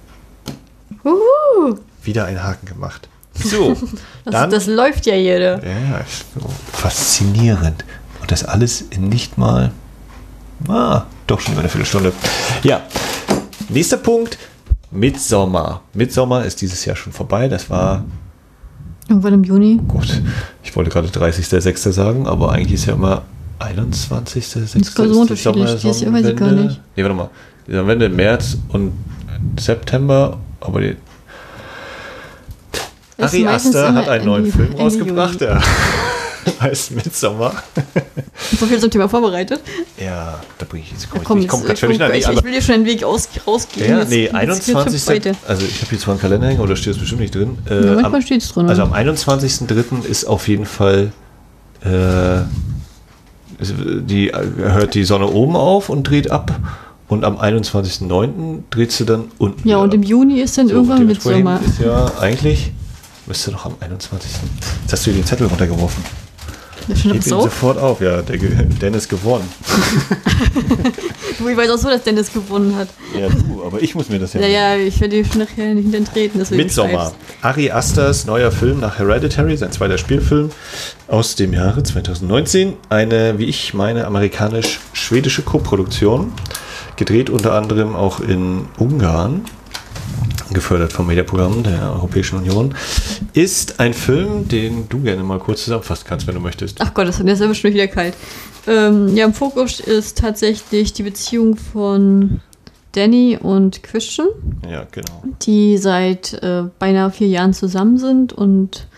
Uhu. 1.05 1.79
Wieder 2.03 2.25
einen 2.27 2.43
Haken 2.43 2.67
gemacht. 2.67 3.09
So, 3.35 3.75
das, 4.25 4.33
dann, 4.33 4.51
das 4.51 4.67
läuft 4.67 5.07
ja 5.07 5.15
jeder. 5.15 5.65
Ja, 5.65 6.05
so 6.35 6.49
faszinierend. 6.73 7.85
Und 8.21 8.31
das 8.31 8.45
alles 8.45 8.83
in 8.83 9.09
nicht 9.09 9.39
mal 9.39 9.71
Ah, 10.69 11.05
doch 11.27 11.41
schon 11.41 11.53
über 11.53 11.61
eine 11.61 11.69
Viertelstunde. 11.69 12.13
Ja. 12.63 12.83
Nächster 13.69 13.97
Punkt. 13.97 14.39
Midsommer. 14.91 15.83
Midsommer 15.95 16.45
ist 16.45 16.61
dieses 16.61 16.85
Jahr 16.85 16.97
schon 16.97 17.13
vorbei. 17.13 17.49
Das 17.49 17.71
war. 17.71 18.05
Irgendwann 19.09 19.35
im 19.35 19.45
Juni. 19.45 19.81
Gut. 19.89 20.23
Ich 20.63 20.75
wollte 20.77 20.91
gerade 20.91 21.09
30.06. 21.09 21.93
sagen, 21.93 22.27
aber 22.27 22.53
eigentlich 22.53 22.75
ist 22.75 22.87
ja 22.87 22.95
immer 22.95 23.23
21.06. 23.59 24.55
Das 24.55 24.75
ist 24.75 24.95
so 24.97 25.21
unterschiedlich. 25.21 25.83
Jahr 25.83 26.13
weiß 26.13 26.27
ich 26.27 26.37
gar 26.37 26.53
nicht. 26.53 26.81
Nee, 26.97 27.03
warte 27.03 27.15
mal. 27.15 27.31
Die 27.67 27.73
Wende 27.73 28.09
März 28.09 28.59
und 28.69 28.93
September, 29.59 30.39
aber 30.61 30.81
die. 30.81 30.97
Ari 33.19 33.47
Aster 33.47 33.95
hat 33.95 34.09
einen 34.09 34.25
neuen 34.25 34.53
Film 34.53 34.75
rausgebracht, 34.75 35.41
ja. 35.43 35.61
heißt 36.61 36.93
Midsommer. 36.93 37.53
so 38.59 38.67
viel 38.67 38.79
zum 38.79 38.91
Thema 38.91 39.09
vorbereitet. 39.09 39.61
Ja, 39.99 40.41
da 40.59 40.67
bringe 40.67 40.85
ich 40.85 40.93
jetzt. 40.93 41.11
Komm, 41.11 41.23
komm, 41.23 41.39
ich 41.41 41.49
komme 41.49 41.65
gerade 41.65 41.79
völlig 41.79 41.99
nach. 41.99 42.09
Ich, 42.11 42.27
ich 42.27 42.45
will 42.45 42.53
dir 42.53 42.63
schon 42.63 42.77
einen 42.77 42.87
Weg 42.87 43.05
aus, 43.05 43.29
rausgehen. 43.47 43.91
Ja, 43.91 44.05
nee, 44.05 44.31
21. 44.31 45.35
Also 45.47 45.67
ich 45.67 45.81
habe 45.83 45.91
hier 45.91 45.99
zwar 45.99 46.15
einen 46.15 46.21
Kalender 46.21 46.47
hängen, 46.47 46.61
aber 46.61 46.69
da 46.69 46.77
steht 46.77 46.95
es 46.95 46.99
bestimmt 46.99 47.21
nicht 47.21 47.35
drin. 47.35 47.59
Äh, 47.69 47.85
ja, 47.85 47.95
manchmal 47.95 48.23
steht 48.23 48.43
es 48.43 48.53
drin. 48.53 48.69
Also 48.69 48.83
am 48.83 48.95
21.03. 48.95 50.05
ist 50.07 50.25
auf 50.25 50.49
jeden 50.49 50.67
Fall 50.67 51.13
äh, 51.83 52.43
die 53.61 54.33
hört 54.33 54.95
die 54.95 55.05
Sonne 55.05 55.27
oben 55.27 55.57
auf 55.57 55.89
und 55.89 56.05
dreht 56.05 56.31
ab. 56.31 56.59
Und 57.11 57.25
am 57.25 57.39
21.09. 57.39 58.63
dreht 58.71 58.93
sie 58.93 59.05
dann 59.05 59.33
unten. 59.37 59.69
Ja, 59.69 59.79
und 59.79 59.93
im 59.93 60.05
Juni 60.05 60.41
ist 60.41 60.57
dann 60.57 60.69
so, 60.69 60.75
irgendwann 60.75 61.07
Mitsommer. 61.09 61.61
Ist 61.67 61.81
ja 61.81 62.07
eigentlich, 62.21 62.71
müsste 63.27 63.51
doch 63.51 63.67
am 63.67 63.75
21. 63.81 64.31
Jetzt 64.83 64.93
hast 64.93 65.07
du 65.09 65.11
den 65.11 65.27
Zettel 65.27 65.49
runtergeworfen. 65.49 66.05
Ich 66.89 67.05
Heb 67.05 67.15
ihn 67.17 67.23
sofort 67.23 67.79
auf, 67.79 68.01
ja, 68.01 68.23
der 68.23 68.37
Dennis 68.81 69.09
gewonnen. 69.09 69.49
ich 71.39 71.57
weiß 71.57 71.71
auch 71.71 71.79
so, 71.79 71.89
dass 71.89 72.05
Dennis 72.05 72.33
gewonnen 72.33 72.77
hat. 72.77 72.89
Ja, 73.19 73.29
du, 73.29 73.65
aber 73.65 73.83
ich 73.83 73.97
muss 73.97 74.09
mir 74.09 74.21
das 74.21 74.35
ja 74.35 74.41
Ja, 74.43 74.47
ja, 74.47 74.77
ich 74.77 75.01
werde 75.01 75.17
dir 75.17 75.25
schon 75.25 75.41
nachher 75.41 75.75
nicht 75.75 75.93
hintertreten. 75.93 76.41
Midsommar. 76.57 77.13
Ari 77.43 77.73
Asters 77.73 78.25
neuer 78.25 78.53
Film 78.53 78.79
nach 78.79 78.99
Hereditary, 78.99 79.57
sein 79.57 79.73
zweiter 79.73 79.99
Spielfilm 79.99 80.51
aus 81.09 81.35
dem 81.35 81.55
Jahre 81.55 81.83
2019. 81.83 82.75
Eine, 82.89 83.39
wie 83.39 83.47
ich 83.47 83.75
meine, 83.75 84.07
amerikanisch-schwedische 84.07 85.43
Koproduktion. 85.43 86.33
Gedreht 87.01 87.31
unter 87.31 87.55
anderem 87.55 87.97
auch 87.97 88.21
in 88.21 88.67
Ungarn 88.77 89.47
gefördert 90.53 90.93
vom 90.93 91.07
Mediaprogramm 91.07 91.63
der 91.63 91.95
Europäischen 91.95 92.37
Union, 92.37 92.75
ist 93.33 93.81
ein 93.81 93.95
Film, 93.95 94.47
den 94.49 94.87
du 94.91 95.01
gerne 95.01 95.23
mal 95.23 95.39
kurz 95.39 95.65
zusammenfassen 95.65 96.05
kannst, 96.07 96.27
wenn 96.27 96.35
du 96.35 96.43
möchtest. 96.43 96.79
Ach 96.83 96.93
Gott, 96.93 97.09
das 97.09 97.19
ist 97.19 97.41
ja 97.41 97.55
schon 97.55 97.73
wieder 97.73 97.87
kalt. 97.87 98.13
Ähm, 98.67 99.17
ja, 99.17 99.25
im 99.25 99.33
Fokus 99.33 99.81
ist 99.81 100.19
tatsächlich 100.19 100.93
die 100.93 101.03
Beziehung 101.05 101.57
von 101.57 102.41
Danny 102.93 103.39
und 103.41 103.83
Christian. 103.83 104.29
Ja, 104.71 104.87
genau. 104.93 105.25
Die 105.41 105.79
seit 105.79 106.35
äh, 106.43 106.65
beinahe 106.79 107.11
vier 107.11 107.29
Jahren 107.29 107.55
zusammen 107.55 107.97
sind 107.97 108.35
und 108.35 108.89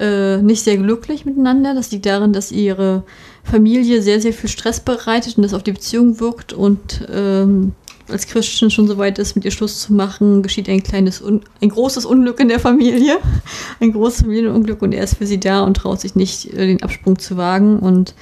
äh, 0.00 0.38
nicht 0.38 0.64
sehr 0.64 0.78
glücklich 0.78 1.24
miteinander. 1.24 1.74
Das 1.74 1.90
liegt 1.92 2.06
darin, 2.06 2.32
dass 2.32 2.50
ihre 2.50 3.04
Familie 3.44 4.02
sehr, 4.02 4.20
sehr 4.20 4.32
viel 4.32 4.48
Stress 4.48 4.80
bereitet 4.80 5.36
und 5.36 5.42
das 5.42 5.54
auf 5.54 5.62
die 5.62 5.72
Beziehung 5.72 6.18
wirkt. 6.20 6.52
Und 6.52 7.06
ähm, 7.12 7.72
als 8.08 8.26
Christian 8.26 8.70
schon 8.70 8.88
so 8.88 8.98
weit 8.98 9.18
ist, 9.18 9.36
mit 9.36 9.44
ihr 9.44 9.50
Schluss 9.50 9.80
zu 9.80 9.92
machen, 9.92 10.42
geschieht 10.42 10.68
ein 10.68 10.82
kleines, 10.82 11.22
ein 11.22 11.68
großes 11.68 12.06
Unglück 12.06 12.40
in 12.40 12.48
der 12.48 12.60
Familie. 12.60 13.18
Ein 13.80 13.92
großes 13.92 14.22
Familienunglück 14.22 14.82
und 14.82 14.92
er 14.92 15.04
ist 15.04 15.16
für 15.16 15.26
sie 15.26 15.40
da 15.40 15.62
und 15.62 15.76
traut 15.76 16.00
sich 16.00 16.14
nicht, 16.14 16.52
äh, 16.52 16.66
den 16.66 16.82
Absprung 16.82 17.18
zu 17.18 17.36
wagen. 17.36 17.78
Und 17.78 18.14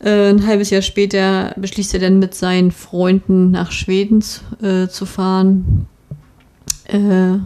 äh, 0.00 0.30
ein 0.30 0.46
halbes 0.46 0.70
Jahr 0.70 0.82
später 0.82 1.54
beschließt 1.56 1.94
er 1.94 2.00
dann 2.00 2.18
mit 2.18 2.34
seinen 2.34 2.70
Freunden 2.70 3.50
nach 3.50 3.72
Schweden 3.72 4.24
äh, 4.62 4.88
zu 4.88 5.06
fahren. 5.06 5.86
Äh, 6.84 7.38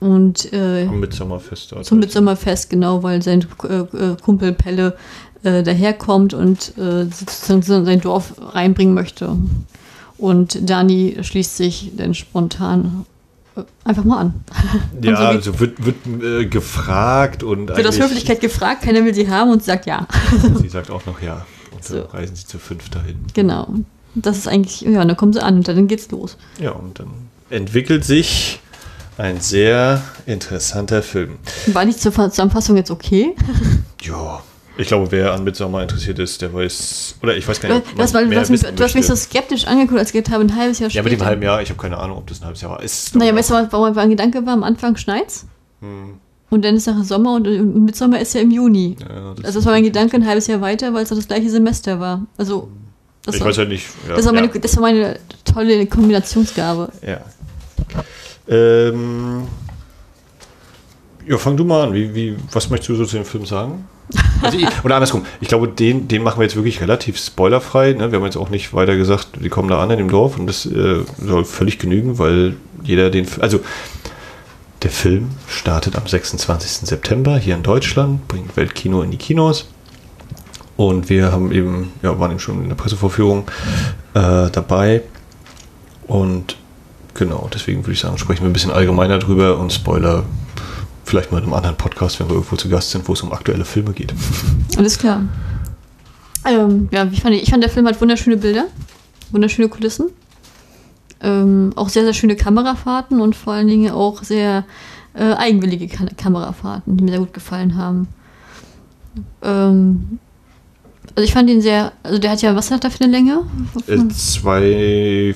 und 0.00 0.52
äh, 0.52 0.86
Am 0.86 1.00
Mitsommerfest. 1.00 1.72
dort. 1.72 1.84
zum 1.84 1.98
Mitsommerfest, 1.98 2.70
genau, 2.70 3.02
weil 3.02 3.22
sein 3.22 3.44
äh, 3.64 3.74
äh, 3.78 4.16
Kumpel 4.22 4.52
Pelle 4.52 4.96
äh, 5.42 5.62
daherkommt 5.62 6.34
und 6.34 6.76
äh, 6.78 7.04
sozusagen 7.06 7.62
in 7.80 7.84
sein 7.84 8.00
Dorf 8.00 8.34
reinbringen 8.38 8.94
möchte. 8.94 9.36
Und 10.16 10.68
Dani 10.68 11.16
schließt 11.20 11.56
sich 11.56 11.92
dann 11.96 12.14
spontan 12.14 13.06
äh, 13.56 13.62
einfach 13.84 14.04
mal 14.04 14.18
an. 14.18 14.34
Ja, 15.02 15.16
so 15.16 15.22
also 15.24 15.60
wird, 15.60 15.84
wird 15.84 15.96
äh, 16.22 16.46
gefragt 16.46 17.42
und 17.42 17.68
wird 17.68 17.86
aus 17.86 17.98
Höflichkeit 18.00 18.40
gefragt, 18.40 18.82
keiner 18.82 19.04
will 19.04 19.14
sie 19.14 19.28
haben 19.28 19.50
und 19.50 19.62
sagt 19.64 19.86
ja. 19.86 20.06
Sie 20.60 20.68
sagt 20.68 20.90
auch 20.90 21.06
noch 21.06 21.20
ja. 21.22 21.46
Und 21.72 21.88
dann 21.90 22.02
So. 22.02 22.08
reisen 22.16 22.34
sie 22.36 22.46
zu 22.46 22.58
fünf 22.58 22.88
dahin. 22.90 23.16
Genau. 23.34 23.68
Das 24.14 24.38
ist 24.38 24.48
eigentlich, 24.48 24.80
ja, 24.80 25.02
und 25.02 25.08
dann 25.08 25.16
kommen 25.16 25.32
sie 25.32 25.42
an 25.42 25.56
und 25.58 25.68
dann 25.68 25.86
geht's 25.86 26.10
los. 26.10 26.36
Ja, 26.60 26.70
und 26.72 26.98
dann 26.98 27.08
entwickelt 27.50 28.04
sich 28.04 28.58
ein 29.18 29.40
sehr 29.40 30.00
interessanter 30.26 31.02
Film. 31.02 31.38
War 31.66 31.84
nicht 31.84 32.00
zur 32.00 32.12
Zusammenfassung 32.12 32.76
jetzt 32.76 32.90
okay? 32.90 33.34
Ja, 34.02 34.40
ich 34.76 34.86
glaube, 34.86 35.10
wer 35.10 35.32
an 35.32 35.42
Midsommer 35.42 35.82
interessiert 35.82 36.20
ist, 36.20 36.40
der 36.40 36.54
weiß, 36.54 37.16
oder 37.20 37.36
ich 37.36 37.46
weiß 37.48 37.60
gar 37.60 37.68
nicht, 37.68 37.78
ob 37.88 37.96
du, 37.96 38.00
hast, 38.02 38.12
man 38.14 38.22
du, 38.24 38.30
mehr 38.30 38.38
hast 38.40 38.50
du 38.50 38.84
hast 38.84 38.94
mich 38.94 39.06
so 39.06 39.16
skeptisch 39.16 39.66
angeguckt, 39.66 39.98
als 39.98 40.10
ich 40.10 40.12
gedacht 40.12 40.32
habe, 40.32 40.44
ein 40.44 40.54
halbes 40.54 40.78
Jahr 40.78 40.88
Ja, 40.88 41.02
später. 41.02 41.10
mit 41.10 41.20
dem 41.20 41.24
halben 41.26 41.42
Jahr, 41.42 41.60
ich 41.60 41.68
habe 41.70 41.80
keine 41.82 41.98
Ahnung, 41.98 42.18
ob 42.18 42.28
das 42.28 42.40
ein 42.40 42.44
halbes 42.44 42.60
Jahr 42.60 42.70
war. 42.70 42.82
Ist, 42.82 43.16
Naja, 43.16 43.34
weißt 43.34 43.50
du, 43.50 43.54
was- 43.54 43.66
warum 43.72 43.92
mein 43.92 44.08
Gedanke 44.10 44.46
war? 44.46 44.52
Am 44.52 44.62
Anfang 44.62 44.96
schneit's. 44.96 45.46
Und 45.80 46.64
dann 46.64 46.76
ist 46.76 46.86
nachher 46.86 47.02
Sommer 47.02 47.34
und, 47.34 47.48
und 47.48 47.84
Mitsommer 47.86 48.20
ist 48.20 48.34
ja 48.34 48.40
im 48.40 48.52
Juni. 48.52 48.96
Hm. 49.00 49.06
Ja, 49.08 49.34
das- 49.34 49.44
also 49.46 49.58
das 49.58 49.66
war 49.66 49.72
mein 49.72 49.82
Gedanke 49.82 50.14
ein 50.16 50.24
halbes 50.26 50.46
Jahr 50.46 50.60
weiter, 50.60 50.94
weil 50.94 51.02
es 51.02 51.08
das 51.08 51.26
gleiche 51.26 51.50
Semester 51.50 51.98
war. 51.98 52.24
Also 52.36 52.68
das, 53.24 53.34
ich 53.34 53.40
war, 53.40 53.48
weiß 53.48 53.56
ja 53.56 53.64
nicht. 53.64 53.84
Ja, 54.08 54.14
das, 54.14 54.24
war 54.26 54.32
meine, 54.32 54.46
ja. 54.46 54.58
das 54.60 54.76
war 54.76 54.82
meine 54.82 55.18
tolle 55.44 55.86
Kombinationsgabe. 55.86 56.90
Ja. 57.04 57.20
Ähm, 58.48 59.42
ja, 61.26 61.36
fang 61.36 61.56
du 61.56 61.64
mal 61.64 61.88
an. 61.88 61.94
Wie, 61.94 62.14
wie, 62.14 62.36
was 62.52 62.70
möchtest 62.70 62.90
du 62.90 62.94
so 62.96 63.04
zu 63.04 63.16
dem 63.16 63.24
Film 63.24 63.46
sagen? 63.46 63.86
Also 64.40 64.56
ich, 64.56 64.68
oder 64.84 64.94
andersrum, 64.94 65.26
ich 65.40 65.48
glaube, 65.48 65.66
den, 65.66 66.06
den 66.06 66.22
machen 66.22 66.38
wir 66.38 66.44
jetzt 66.44 66.54
wirklich 66.54 66.80
relativ 66.80 67.18
spoilerfrei. 67.18 67.94
Ne? 67.94 68.12
Wir 68.12 68.20
haben 68.20 68.24
jetzt 68.24 68.36
auch 68.36 68.50
nicht 68.50 68.72
weiter 68.72 68.96
gesagt, 68.96 69.30
die 69.42 69.48
kommen 69.48 69.68
da 69.68 69.82
an 69.82 69.90
in 69.90 69.98
dem 69.98 70.08
Dorf 70.08 70.38
und 70.38 70.46
das 70.46 70.64
äh, 70.64 71.00
soll 71.20 71.44
völlig 71.44 71.80
genügen, 71.80 72.18
weil 72.18 72.54
jeder 72.84 73.10
den. 73.10 73.26
Also, 73.40 73.58
der 74.82 74.90
Film 74.90 75.30
startet 75.48 75.96
am 75.96 76.06
26. 76.06 76.88
September 76.88 77.36
hier 77.36 77.56
in 77.56 77.64
Deutschland, 77.64 78.28
bringt 78.28 78.56
Weltkino 78.56 79.02
in 79.02 79.10
die 79.10 79.16
Kinos. 79.16 79.66
Und 80.76 81.10
wir 81.10 81.32
haben 81.32 81.50
eben, 81.50 81.90
ja, 82.02 82.20
waren 82.20 82.30
eben 82.30 82.38
schon 82.38 82.62
in 82.62 82.68
der 82.68 82.76
Pressevorführung 82.76 83.48
äh, 84.14 84.48
dabei. 84.50 85.02
Und 86.06 86.56
genau, 87.18 87.48
deswegen 87.52 87.82
würde 87.82 87.92
ich 87.92 88.00
sagen, 88.00 88.16
sprechen 88.16 88.42
wir 88.42 88.50
ein 88.50 88.52
bisschen 88.52 88.70
allgemeiner 88.70 89.18
drüber 89.18 89.58
und 89.58 89.72
Spoiler 89.72 90.24
vielleicht 91.04 91.32
mal 91.32 91.38
in 91.38 91.44
einem 91.44 91.54
anderen 91.54 91.76
Podcast, 91.76 92.20
wenn 92.20 92.28
wir 92.28 92.34
irgendwo 92.34 92.56
zu 92.56 92.68
Gast 92.68 92.90
sind, 92.90 93.08
wo 93.08 93.12
es 93.14 93.22
um 93.22 93.32
aktuelle 93.32 93.64
Filme 93.64 93.92
geht. 93.92 94.14
Alles 94.76 94.98
klar. 94.98 95.22
Ähm, 96.44 96.88
ja, 96.90 97.06
ich 97.10 97.20
fand, 97.20 97.34
ich 97.34 97.50
fand, 97.50 97.62
der 97.62 97.70
Film 97.70 97.86
hat 97.86 98.00
wunderschöne 98.00 98.36
Bilder, 98.36 98.66
wunderschöne 99.30 99.68
Kulissen. 99.68 100.10
Ähm, 101.20 101.72
auch 101.74 101.88
sehr, 101.88 102.04
sehr 102.04 102.14
schöne 102.14 102.36
Kamerafahrten 102.36 103.20
und 103.20 103.34
vor 103.34 103.54
allen 103.54 103.66
Dingen 103.66 103.90
auch 103.90 104.22
sehr 104.22 104.64
äh, 105.14 105.32
eigenwillige 105.34 105.88
Ka 105.88 106.06
Kamerafahrten, 106.16 106.96
die 106.96 107.04
mir 107.04 107.10
sehr 107.10 107.20
gut 107.20 107.34
gefallen 107.34 107.76
haben. 107.76 108.06
Ähm, 109.42 110.20
also 111.16 111.26
ich 111.26 111.32
fand 111.32 111.50
ihn 111.50 111.60
sehr, 111.60 111.92
also 112.04 112.18
der 112.18 112.30
hat 112.30 112.42
ja, 112.42 112.54
was 112.54 112.70
hat 112.70 112.84
er 112.84 112.90
für 112.92 113.02
eine 113.02 113.12
Länge? 113.12 113.42
Äh, 113.88 114.08
zwei, 114.10 115.34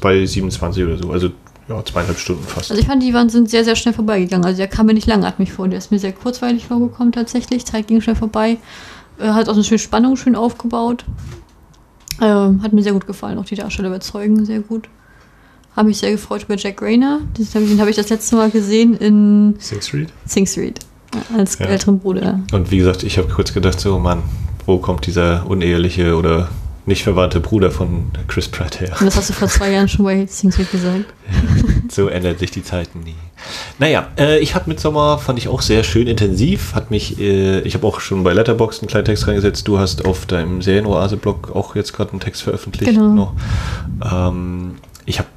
zwei 0.00 0.24
27 0.24 0.84
oder 0.84 0.96
so, 0.98 1.10
also 1.10 1.30
ja, 1.68 1.84
zweieinhalb 1.84 2.18
Stunden 2.18 2.44
fast. 2.44 2.70
Also 2.70 2.80
ich 2.80 2.86
fand, 2.88 3.02
die 3.02 3.12
waren, 3.12 3.28
sind 3.28 3.50
sehr, 3.50 3.62
sehr 3.64 3.76
schnell 3.76 3.92
vorbeigegangen. 3.94 4.46
Also 4.46 4.56
der 4.58 4.68
kam 4.68 4.86
mir 4.86 4.94
nicht 4.94 5.06
langatmig 5.06 5.52
vor. 5.52 5.68
Der 5.68 5.78
ist 5.78 5.90
mir 5.90 5.98
sehr 5.98 6.12
kurzweilig 6.12 6.66
vorgekommen 6.66 7.12
tatsächlich. 7.12 7.66
Zeit 7.66 7.86
ging 7.88 8.00
schnell 8.00 8.16
vorbei. 8.16 8.56
Äh, 9.18 9.28
hat 9.28 9.48
auch 9.50 9.54
eine 9.54 9.64
schöne 9.64 9.78
Spannung 9.78 10.16
schön 10.16 10.34
aufgebaut. 10.34 11.04
Ähm, 12.22 12.62
hat 12.62 12.72
mir 12.72 12.82
sehr 12.82 12.94
gut 12.94 13.06
gefallen. 13.06 13.38
Auch 13.38 13.44
die 13.44 13.54
Darsteller 13.54 13.88
überzeugen 13.88 14.44
sehr 14.46 14.60
gut. 14.60 14.88
Habe 15.76 15.88
mich 15.88 15.98
sehr 15.98 16.10
gefreut 16.10 16.44
über 16.44 16.56
Jack 16.56 16.80
Rayner. 16.82 17.20
Den 17.36 17.80
habe 17.80 17.90
ich 17.90 17.96
das 17.96 18.08
letzte 18.08 18.36
Mal 18.36 18.50
gesehen 18.50 18.94
in 18.94 19.54
Sing 19.58 19.80
Street? 19.82 20.08
Sing 20.24 20.46
Street. 20.46 20.80
Als 21.36 21.58
Ja. 21.58 21.66
älteren 21.66 21.98
Bruder. 22.00 22.40
Und 22.52 22.70
wie 22.70 22.78
gesagt, 22.78 23.02
ich 23.02 23.18
habe 23.18 23.28
kurz 23.28 23.52
gedacht, 23.52 23.78
so 23.78 23.98
Mann, 23.98 24.22
wo 24.66 24.78
kommt 24.78 25.06
dieser 25.06 25.46
uneheliche 25.46 26.16
oder 26.16 26.48
nicht 26.88 27.04
verwandte 27.04 27.38
Bruder 27.38 27.70
von 27.70 28.10
Chris 28.26 28.48
Pratt 28.48 28.80
her? 28.80 28.96
Und 28.98 29.06
das 29.06 29.16
hast 29.16 29.28
du 29.30 29.34
vor 29.34 29.48
zwei 29.48 29.70
Jahren 29.70 29.88
schon 29.88 30.04
bei 30.04 30.26
Sing 30.28 30.50
Street 30.50 30.72
gesagt. 30.72 31.04
So 31.90 32.08
ändern 32.08 32.36
sich 32.36 32.50
die 32.50 32.64
Zeiten 32.64 33.00
nie. 33.00 33.14
Naja, 33.78 34.08
äh, 34.18 34.38
ich 34.40 34.54
habe 34.54 34.68
Midsommar, 34.68 35.18
fand 35.18 35.38
ich 35.38 35.48
auch 35.48 35.62
sehr 35.62 35.84
schön 35.84 36.06
intensiv. 36.08 36.74
Hat 36.74 36.90
mich, 36.90 37.20
äh, 37.20 37.60
ich 37.60 37.74
habe 37.74 37.86
auch 37.86 38.00
schon 38.00 38.24
bei 38.24 38.32
Letterboxd 38.32 38.82
einen 38.82 38.88
kleinen 38.88 39.04
Text 39.04 39.28
reingesetzt. 39.28 39.68
Du 39.68 39.78
hast 39.78 40.04
auf 40.04 40.26
deinem 40.26 40.62
Serienoase-Blog 40.62 41.54
auch 41.54 41.76
jetzt 41.76 41.92
gerade 41.92 42.10
einen 42.10 42.20
Text 42.20 42.42
veröffentlicht. 42.42 42.92
Genau. 42.92 43.14
Noch. 43.14 43.32
Ähm, 44.10 44.76
ich 45.06 45.18
habe, 45.18 45.28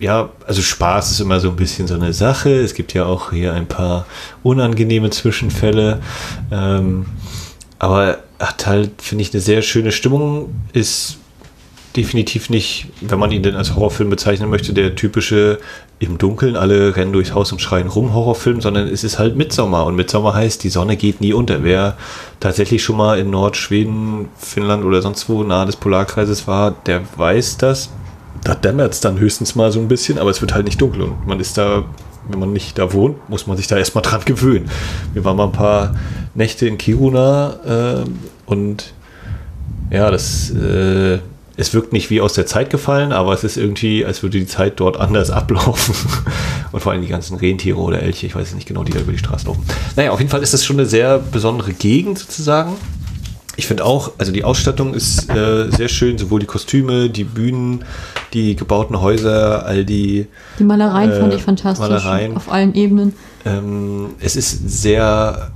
ja, 0.00 0.28
also 0.46 0.60
Spaß 0.60 1.12
ist 1.12 1.20
immer 1.20 1.40
so 1.40 1.48
ein 1.48 1.56
bisschen 1.56 1.86
so 1.86 1.94
eine 1.94 2.12
Sache. 2.12 2.50
Es 2.50 2.74
gibt 2.74 2.92
ja 2.92 3.06
auch 3.06 3.30
hier 3.30 3.52
ein 3.52 3.66
paar 3.66 4.06
unangenehme 4.42 5.10
Zwischenfälle. 5.10 6.00
Ähm, 6.50 7.06
aber 7.78 8.18
hat 8.38 8.66
halt, 8.66 9.02
finde 9.02 9.22
ich, 9.22 9.32
eine 9.32 9.40
sehr 9.40 9.62
schöne 9.62 9.92
Stimmung. 9.92 10.54
Ist 10.72 11.18
definitiv 11.96 12.50
nicht, 12.50 12.86
wenn 13.00 13.18
man 13.18 13.30
ihn 13.30 13.42
denn 13.42 13.54
als 13.54 13.74
Horrorfilm 13.74 14.10
bezeichnen 14.10 14.50
möchte, 14.50 14.72
der 14.72 14.96
typische 14.96 15.58
im 16.00 16.18
Dunkeln, 16.18 16.56
alle 16.56 16.96
rennen 16.96 17.12
durchs 17.12 17.34
Haus 17.34 17.52
und 17.52 17.60
schreien 17.60 17.86
rum 17.86 18.12
Horrorfilm, 18.12 18.60
sondern 18.60 18.88
es 18.88 19.04
ist 19.04 19.18
halt 19.18 19.36
Mitsommer 19.36 19.86
und 19.86 19.94
Mitsommer 19.94 20.34
heißt, 20.34 20.64
die 20.64 20.68
Sonne 20.68 20.96
geht 20.96 21.20
nie 21.20 21.32
unter. 21.32 21.62
Wer 21.62 21.96
tatsächlich 22.40 22.82
schon 22.82 22.96
mal 22.96 23.18
in 23.18 23.30
Nordschweden, 23.30 24.28
Finnland 24.36 24.84
oder 24.84 25.02
sonst 25.02 25.28
wo 25.28 25.44
nahe 25.44 25.66
des 25.66 25.76
Polarkreises 25.76 26.46
war, 26.48 26.72
der 26.86 27.02
weiß 27.16 27.58
das. 27.58 27.90
Da 28.42 28.54
dämmert 28.54 28.92
es 28.92 29.00
dann 29.00 29.18
höchstens 29.18 29.54
mal 29.54 29.70
so 29.70 29.78
ein 29.78 29.88
bisschen, 29.88 30.18
aber 30.18 30.30
es 30.30 30.40
wird 30.40 30.52
halt 30.52 30.66
nicht 30.66 30.80
dunkel 30.80 31.02
und 31.02 31.26
man 31.26 31.38
ist 31.38 31.56
da, 31.56 31.84
wenn 32.28 32.38
man 32.38 32.52
nicht 32.52 32.78
da 32.78 32.92
wohnt, 32.92 33.28
muss 33.28 33.46
man 33.46 33.56
sich 33.56 33.66
da 33.66 33.76
erstmal 33.76 34.02
dran 34.02 34.22
gewöhnen. 34.24 34.70
Wir 35.12 35.24
waren 35.24 35.36
mal 35.36 35.46
ein 35.46 35.52
paar 35.52 35.94
Nächte 36.34 36.66
in 36.66 36.78
Kiruna 36.78 38.02
äh, 38.02 38.04
und 38.46 38.92
ja, 39.90 40.10
das 40.10 40.50
äh, 40.50 41.18
es 41.56 41.72
wirkt 41.72 41.92
nicht 41.92 42.10
wie 42.10 42.20
aus 42.20 42.32
der 42.32 42.46
Zeit 42.46 42.70
gefallen, 42.70 43.12
aber 43.12 43.32
es 43.32 43.44
ist 43.44 43.56
irgendwie, 43.56 44.04
als 44.04 44.22
würde 44.22 44.38
die 44.38 44.46
Zeit 44.46 44.80
dort 44.80 44.96
anders 44.96 45.30
ablaufen. 45.30 45.94
Und 46.72 46.80
vor 46.80 46.90
allem 46.90 47.02
die 47.02 47.08
ganzen 47.08 47.36
Rentiere 47.36 47.78
oder 47.78 48.02
Elche, 48.02 48.26
ich 48.26 48.34
weiß 48.34 48.54
nicht 48.54 48.66
genau, 48.66 48.82
die 48.82 48.90
da 48.90 48.98
über 48.98 49.12
die 49.12 49.18
Straße 49.18 49.46
laufen. 49.46 49.64
Naja, 49.94 50.10
auf 50.10 50.18
jeden 50.18 50.30
Fall 50.30 50.42
ist 50.42 50.52
das 50.52 50.64
schon 50.64 50.76
eine 50.76 50.86
sehr 50.86 51.20
besondere 51.20 51.72
Gegend 51.72 52.18
sozusagen. 52.18 52.72
Ich 53.56 53.66
finde 53.66 53.84
auch, 53.84 54.12
also 54.18 54.32
die 54.32 54.44
Ausstattung 54.44 54.94
ist 54.94 55.30
äh, 55.30 55.70
sehr 55.70 55.88
schön, 55.88 56.18
sowohl 56.18 56.40
die 56.40 56.46
Kostüme, 56.46 57.08
die 57.08 57.24
Bühnen, 57.24 57.84
die 58.32 58.56
gebauten 58.56 59.00
Häuser, 59.00 59.64
all 59.64 59.84
die 59.84 60.26
Die 60.58 60.64
Malereien 60.64 61.10
Äh, 61.12 61.20
fand 61.20 61.34
ich 61.34 61.42
fantastisch. 61.42 61.88
Malereien. 61.88 62.36
Auf 62.36 62.50
allen 62.50 62.74
Ebenen. 62.74 63.14
ähm, 63.46 64.10
es 64.20 64.34
ist 64.36 64.68
sehr 64.82 65.52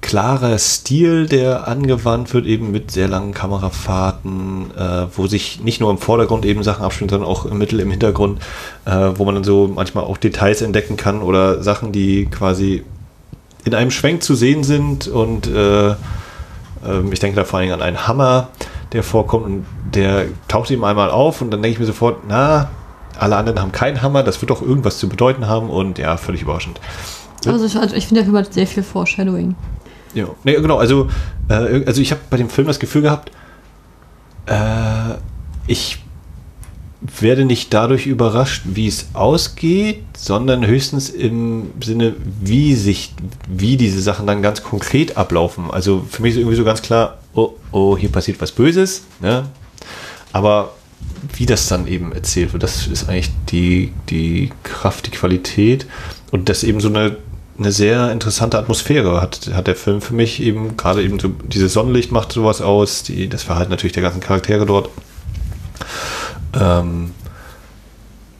klarer 0.00 0.58
Stil, 0.58 1.26
der 1.26 1.66
angewandt 1.66 2.34
wird, 2.34 2.44
eben 2.46 2.70
mit 2.70 2.90
sehr 2.90 3.08
langen 3.08 3.32
Kamerafahrten, 3.32 4.70
äh, 4.76 5.06
wo 5.16 5.26
sich 5.26 5.60
nicht 5.62 5.80
nur 5.80 5.90
im 5.90 5.98
Vordergrund 5.98 6.44
eben 6.44 6.62
Sachen 6.62 6.84
abspielen, 6.84 7.08
sondern 7.08 7.28
auch 7.28 7.46
im 7.46 7.56
Mittel, 7.56 7.80
im 7.80 7.90
Hintergrund, 7.90 8.40
äh, 8.84 8.90
wo 9.14 9.24
man 9.24 9.34
dann 9.36 9.44
so 9.44 9.70
manchmal 9.74 10.04
auch 10.04 10.18
Details 10.18 10.60
entdecken 10.60 10.96
kann 10.96 11.22
oder 11.22 11.62
Sachen, 11.62 11.90
die 11.92 12.26
quasi 12.26 12.82
in 13.64 13.74
einem 13.74 13.90
Schwenk 13.90 14.22
zu 14.22 14.34
sehen 14.34 14.62
sind 14.62 15.08
und 15.08 15.46
äh, 15.46 15.94
ähm, 16.86 17.12
ich 17.12 17.20
denke 17.20 17.36
da 17.36 17.44
vor 17.44 17.58
allem 17.58 17.72
an 17.72 17.82
einen 17.82 18.06
Hammer, 18.06 18.48
der 18.92 19.02
vorkommt 19.02 19.44
und 19.44 19.66
der 19.94 20.26
taucht 20.48 20.70
ihm 20.70 20.84
einmal 20.84 21.10
auf 21.10 21.40
und 21.40 21.50
dann 21.50 21.62
denke 21.62 21.74
ich 21.74 21.80
mir 21.80 21.86
sofort, 21.86 22.18
na, 22.28 22.70
alle 23.18 23.36
anderen 23.36 23.60
haben 23.60 23.72
keinen 23.72 24.02
Hammer, 24.02 24.22
das 24.22 24.40
wird 24.40 24.50
doch 24.50 24.62
irgendwas 24.62 24.98
zu 24.98 25.08
bedeuten 25.08 25.46
haben 25.46 25.70
und 25.70 25.98
ja, 25.98 26.16
völlig 26.16 26.42
überraschend. 26.42 26.80
Also 27.46 27.66
ich, 27.66 27.76
also 27.76 27.94
ich 27.94 28.06
finde, 28.06 28.22
der 28.22 28.24
Film 28.24 28.36
hat 28.36 28.52
sehr 28.52 28.66
viel 28.66 28.82
Foreshadowing. 28.82 29.54
Ja, 30.14 30.26
nee, 30.44 30.54
genau, 30.54 30.78
also, 30.78 31.08
äh, 31.48 31.84
also 31.86 32.00
ich 32.00 32.10
habe 32.12 32.20
bei 32.30 32.36
dem 32.36 32.48
Film 32.48 32.66
das 32.66 32.78
Gefühl 32.78 33.02
gehabt, 33.02 33.30
äh, 34.46 35.14
ich 35.66 36.03
werde 37.20 37.44
nicht 37.44 37.74
dadurch 37.74 38.06
überrascht, 38.06 38.62
wie 38.64 38.88
es 38.88 39.08
ausgeht, 39.12 40.02
sondern 40.16 40.66
höchstens 40.66 41.10
im 41.10 41.70
Sinne, 41.82 42.14
wie 42.40 42.74
sich, 42.74 43.14
wie 43.46 43.76
diese 43.76 44.00
Sachen 44.00 44.26
dann 44.26 44.40
ganz 44.40 44.62
konkret 44.62 45.16
ablaufen. 45.18 45.70
Also 45.70 46.04
für 46.10 46.22
mich 46.22 46.32
ist 46.32 46.38
irgendwie 46.38 46.56
so 46.56 46.64
ganz 46.64 46.80
klar, 46.80 47.18
oh, 47.34 47.50
oh, 47.72 47.96
hier 47.98 48.08
passiert 48.08 48.40
was 48.40 48.52
Böses, 48.52 49.02
ne? 49.20 49.44
Aber 50.32 50.72
wie 51.34 51.46
das 51.46 51.68
dann 51.68 51.86
eben 51.86 52.12
erzählt 52.12 52.52
wird, 52.52 52.62
das 52.62 52.86
ist 52.86 53.08
eigentlich 53.08 53.30
die, 53.50 53.92
die 54.08 54.50
Kraft, 54.62 55.06
die 55.06 55.10
Qualität 55.10 55.86
und 56.32 56.48
das 56.48 56.64
eben 56.64 56.80
so 56.80 56.88
eine, 56.88 57.16
eine 57.58 57.70
sehr 57.70 58.10
interessante 58.12 58.58
Atmosphäre 58.58 59.20
hat, 59.20 59.50
hat 59.52 59.66
der 59.66 59.76
Film 59.76 60.00
für 60.00 60.14
mich 60.14 60.42
eben, 60.42 60.76
gerade 60.76 61.02
eben 61.02 61.20
so, 61.20 61.28
dieses 61.28 61.74
Sonnenlicht 61.74 62.12
macht 62.12 62.32
sowas 62.32 62.62
aus, 62.62 63.02
die, 63.02 63.28
das 63.28 63.42
Verhalten 63.42 63.70
natürlich 63.70 63.92
der 63.92 64.02
ganzen 64.02 64.20
Charaktere 64.20 64.64
dort. 64.64 64.88
Ähm, 66.60 67.10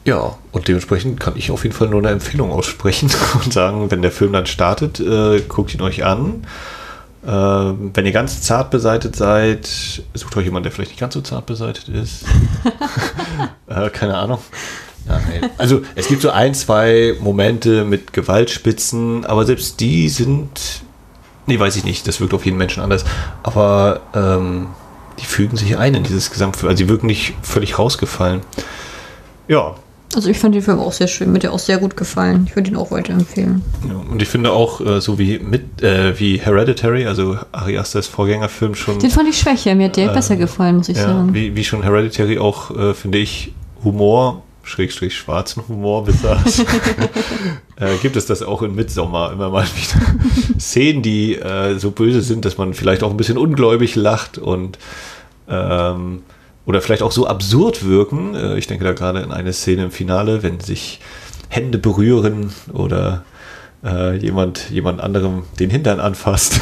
ja, 0.05 0.35
und 0.51 0.67
dementsprechend 0.67 1.19
kann 1.19 1.35
ich 1.35 1.49
auf 1.49 1.63
jeden 1.63 1.75
Fall 1.75 1.87
nur 1.87 1.99
eine 1.99 2.11
Empfehlung 2.11 2.51
aussprechen 2.51 3.09
und 3.43 3.51
sagen, 3.51 3.89
wenn 3.89 4.01
der 4.01 4.11
Film 4.11 4.33
dann 4.33 4.45
startet, 4.45 4.99
äh, 4.99 5.41
guckt 5.41 5.73
ihn 5.73 5.81
euch 5.81 6.05
an. 6.05 6.45
Äh, 7.25 7.29
wenn 7.29 8.05
ihr 8.05 8.11
ganz 8.11 8.43
zart 8.43 8.69
beseitet 8.69 9.15
seid, 9.15 9.67
sucht 10.13 10.37
euch 10.37 10.45
jemanden, 10.45 10.65
der 10.65 10.71
vielleicht 10.71 10.91
nicht 10.91 10.99
ganz 10.99 11.15
so 11.15 11.21
zart 11.21 11.47
beseitet 11.47 11.89
ist. 11.89 12.23
äh, 13.67 13.89
keine 13.89 14.15
Ahnung. 14.15 14.39
Ja. 15.07 15.19
Also 15.57 15.81
es 15.95 16.07
gibt 16.07 16.21
so 16.21 16.29
ein, 16.29 16.53
zwei 16.53 17.15
Momente 17.19 17.83
mit 17.83 18.13
Gewaltspitzen, 18.13 19.25
aber 19.25 19.45
selbst 19.45 19.79
die 19.79 20.09
sind, 20.09 20.83
nee, 21.47 21.59
weiß 21.59 21.75
ich 21.75 21.83
nicht, 21.83 22.07
das 22.07 22.19
wirkt 22.19 22.33
auf 22.33 22.45
jeden 22.45 22.57
Menschen 22.57 22.81
anders, 22.81 23.05
aber 23.43 24.01
ähm, 24.15 24.67
die 25.19 25.25
fügen 25.25 25.57
sich 25.57 25.77
ein 25.77 25.93
in 25.95 26.03
dieses 26.03 26.31
Gesamtgefühl, 26.31 26.69
also 26.69 26.83
die 26.83 26.89
wirken 26.89 27.07
nicht 27.07 27.33
völlig 27.41 27.77
rausgefallen. 27.79 28.41
Ja, 29.47 29.75
Also 30.15 30.29
ich 30.29 30.37
fand 30.39 30.55
den 30.55 30.61
Film 30.61 30.79
auch 30.79 30.91
sehr 30.93 31.07
schön, 31.07 31.29
mir 31.31 31.35
hat 31.35 31.43
der 31.43 31.53
auch 31.53 31.59
sehr 31.59 31.77
gut 31.77 31.97
gefallen. 31.97 32.45
Ich 32.47 32.55
würde 32.55 32.69
ihn 32.71 32.77
auch 32.77 32.91
weiterempfehlen. 32.91 33.61
Ja, 33.87 33.95
und 34.11 34.21
ich 34.21 34.27
finde 34.27 34.51
auch, 34.51 34.79
äh, 34.81 34.99
so 35.01 35.19
wie 35.19 35.39
mit 35.39 35.81
äh, 35.83 36.17
wie 36.19 36.37
Hereditary, 36.39 37.05
also 37.05 37.37
Ari 37.51 37.77
Asters 37.77 38.07
Vorgängerfilm 38.07 38.75
schon, 38.75 38.97
Den 38.99 39.09
fand 39.11 39.27
ich 39.29 39.37
schwächer, 39.37 39.75
mir 39.75 39.85
hat 39.87 39.97
der 39.97 40.11
Äh, 40.11 40.13
besser 40.13 40.35
gefallen, 40.37 40.77
muss 40.77 40.89
ich 40.89 40.97
ja, 40.97 41.03
sagen. 41.03 41.33
wie, 41.33 41.55
wie 41.55 41.63
schon 41.63 41.83
Hereditary 41.83 42.39
auch, 42.39 42.71
äh, 42.75 42.93
finde 42.93 43.17
ich, 43.19 43.51
Humor, 43.83 44.41
Schrägstrich 44.65 45.15
schwarzen 45.15 45.63
Humor 45.67 46.03
besaß, 46.03 46.59
äh, 47.77 47.95
gibt 48.01 48.15
es 48.15 48.25
das 48.25 48.41
auch 48.41 48.63
in 48.63 48.73
Midsommar 48.75 49.31
immer 49.31 49.49
mal 49.49 49.65
wieder. 49.65 50.59
Szenen, 50.59 51.01
die 51.03 51.35
äh, 51.35 51.77
so 51.77 51.91
böse 51.91 52.21
sind, 52.21 52.45
dass 52.45 52.57
man 52.57 52.73
vielleicht 52.73 53.03
auch 53.03 53.11
ein 53.11 53.17
bisschen 53.17 53.37
ungläubig 53.37 53.95
lacht 53.95 54.37
und 54.37 54.79
ähm, 55.47 56.23
oder 56.65 56.81
vielleicht 56.81 57.03
auch 57.03 57.11
so 57.11 57.27
absurd 57.27 57.85
wirken. 57.85 58.33
Äh, 58.33 58.57
ich 58.57 58.65
denke 58.65 58.83
da 58.83 58.93
gerade 58.93 59.19
in 59.19 59.31
eine 59.31 59.53
Szene 59.53 59.83
im 59.83 59.91
Finale, 59.91 60.41
wenn 60.41 60.59
sich 60.59 60.99
Hände 61.47 61.77
berühren 61.77 62.51
oder 62.73 63.23
äh, 63.83 64.17
jemand 64.17 64.71
jemand 64.71 64.99
anderem 64.99 65.43
den 65.59 65.69
Hintern 65.69 65.99
anfasst. 65.99 66.59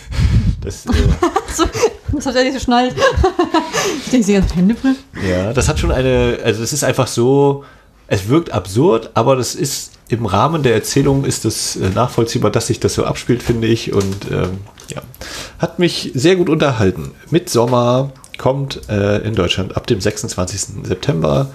das, 0.62 0.86
Das 2.24 2.26
hat 2.26 2.36
er 2.36 2.44
nicht 2.44 2.54
so 2.54 2.60
schnallt. 2.60 2.94
ich 4.04 4.10
denke, 4.10 4.26
sie 4.26 4.32
ganz 4.34 4.54
Hände 4.54 4.74
drin. 4.74 4.96
ja, 5.28 5.52
das 5.52 5.68
hat 5.68 5.78
schon 5.78 5.92
eine, 5.92 6.38
also 6.42 6.62
es 6.62 6.72
ist 6.72 6.84
einfach 6.84 7.06
so, 7.06 7.64
es 8.08 8.28
wirkt 8.28 8.52
absurd, 8.52 9.10
aber 9.14 9.36
das 9.36 9.54
ist 9.54 9.92
im 10.08 10.26
Rahmen 10.26 10.62
der 10.62 10.74
Erzählung 10.74 11.24
ist 11.24 11.44
es 11.44 11.76
äh, 11.76 11.90
nachvollziehbar, 11.90 12.50
dass 12.50 12.68
sich 12.68 12.78
das 12.78 12.94
so 12.94 13.04
abspielt, 13.04 13.42
finde 13.42 13.66
ich. 13.66 13.92
Und 13.92 14.30
ähm, 14.30 14.58
ja, 14.88 15.02
hat 15.58 15.78
mich 15.78 16.12
sehr 16.14 16.36
gut 16.36 16.48
unterhalten. 16.48 17.10
Midsommar 17.30 18.12
kommt 18.38 18.88
äh, 18.88 19.18
in 19.18 19.34
Deutschland 19.34 19.76
ab 19.76 19.86
dem 19.86 20.00
26. 20.00 20.84
September 20.84 21.48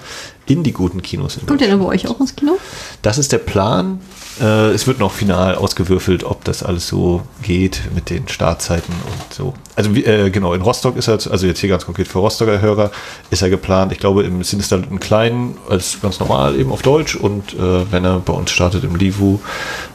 in 0.48 0.63
die 0.63 0.74
guten 0.74 1.02
Kinos. 1.02 1.38
In 1.38 1.46
Kommt 1.46 1.62
der 1.62 1.70
dann 1.70 1.80
bei 1.80 1.86
euch 1.86 2.08
auch 2.08 2.20
ins 2.20 2.36
Kino? 2.36 2.58
Das 3.02 3.17
ist 3.17 3.32
der 3.32 3.38
Plan. 3.38 4.02
Äh, 4.39 4.72
es 4.72 4.88
wird 4.88 5.00
noch 5.00 5.12
final 5.12 5.56
ausgewürfelt, 5.56 6.24
ob 6.24 6.44
das 6.44 6.63
alles 6.63 6.88
so 6.88 7.22
geht 7.41 7.82
mit 7.94 8.10
den 8.10 8.28
Startzeiten 8.28 8.94
und 8.94 9.34
so. 9.34 9.54
Also 9.76 9.91
äh, 9.94 10.30
genau, 10.30 10.54
in 10.54 10.62
Rostock 10.62 10.98
ist 10.98 11.08
er, 11.08 11.13
also 11.13 11.48
jetzt 11.48 11.60
hier 11.60 11.70
ganz 11.70 11.86
konkret 11.86 12.08
für 12.08 12.20
Rostocker 12.20 12.60
Hörer, 12.60 12.91
ist 13.30 13.41
er 13.41 13.50
geplant. 13.50 13.91
Ich 13.91 14.00
glaube, 14.00 14.24
im 14.24 14.44
Sinister 14.44 14.78
im 14.78 15.00
Kleinen 15.00 15.58
als 15.70 16.00
ganz 16.02 16.20
normal 16.20 16.60
eben 16.60 16.72
auf 16.72 16.82
Deutsch 16.82 17.15
und 17.15 17.54
äh, 17.54 17.91
wenn 17.91 18.04
er 18.04 18.20
bei 18.20 18.34
uns 18.34 18.52
startet 18.52 18.84
im 18.84 18.96
Livu, 18.96 19.39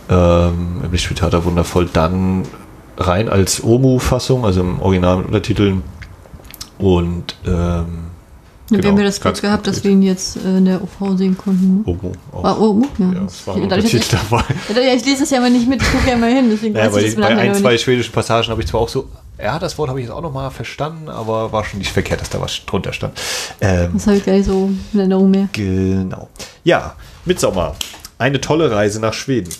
ähm, 0.08 0.80
im 0.84 0.92
Lichtspieltheater 0.92 1.44
wundervoll, 1.44 1.88
dann 1.92 2.44
rein 2.98 3.28
als 3.28 3.62
Omu-Fassung, 3.62 4.44
also 4.44 4.60
im 4.60 4.80
Original 4.80 5.18
mit 5.18 5.26
Untertiteln 5.26 5.82
und 6.78 7.36
ähm, 7.46 7.52
Ja, 7.52 7.86
wir 8.68 8.78
Genau, 8.78 8.88
haben 8.90 8.98
ja 8.98 9.04
das 9.04 9.20
Glück 9.20 9.40
gehabt, 9.40 9.66
dass 9.68 9.84
wir 9.84 9.90
ihn 9.92 10.02
jetzt 10.02 10.36
äh, 10.38 10.58
in 10.58 10.64
der 10.64 10.82
OV 10.82 11.16
sehen 11.16 11.36
konnten. 11.38 11.84
ne? 11.86 12.12
Auch. 12.32 12.44
Ah, 12.44 12.56
oh, 12.58 12.82
ja. 12.98 13.12
Ja, 13.12 13.24
es 13.26 13.46
war 13.46 13.54
ein 13.56 13.68
Dadurch, 13.68 13.94
ich, 13.94 14.08
dabei. 14.08 14.42
ja, 14.74 14.92
ich 14.94 15.04
lese 15.04 15.20
das 15.20 15.30
ja 15.30 15.38
immer 15.38 15.50
nicht 15.50 15.68
mit, 15.68 15.80
ich 15.80 15.90
gucke 15.92 16.08
ja 16.08 16.14
immer 16.14 16.26
hin, 16.26 16.48
deswegen 16.50 16.74
Ja, 16.76 16.92
weiß 16.92 17.14
bei, 17.14 17.20
bei 17.22 17.36
ein, 17.36 17.54
zwei 17.54 17.72
nicht. 17.72 17.82
schwedischen 17.84 18.12
Passagen 18.12 18.48
habe 18.48 18.60
ich 18.60 18.66
zwar 18.68 18.80
auch 18.80 18.88
so, 18.88 19.08
ja, 19.40 19.58
das 19.58 19.78
Wort 19.78 19.88
habe 19.88 20.00
ich 20.00 20.06
jetzt 20.06 20.14
auch 20.14 20.20
nochmal 20.22 20.50
verstanden, 20.50 21.08
aber 21.08 21.52
war 21.52 21.64
schon 21.64 21.78
nicht 21.78 21.92
verkehrt, 21.92 22.20
dass 22.20 22.30
da 22.30 22.40
was 22.40 22.64
drunter 22.66 22.92
stand. 22.92 23.16
Ähm, 23.60 23.90
Das 23.94 24.06
habe 24.08 24.16
ich 24.16 24.24
gar 24.24 24.32
nicht 24.32 24.46
so 24.46 24.70
in 24.92 24.98
Erinnerung 24.98 25.30
mehr. 25.30 25.48
genau. 25.52 26.28
Ja, 26.64 26.94
Mitsommer. 27.24 27.74
Eine 28.18 28.40
tolle 28.40 28.70
Reise 28.70 28.98
nach 28.98 29.12
Schweden. 29.12 29.50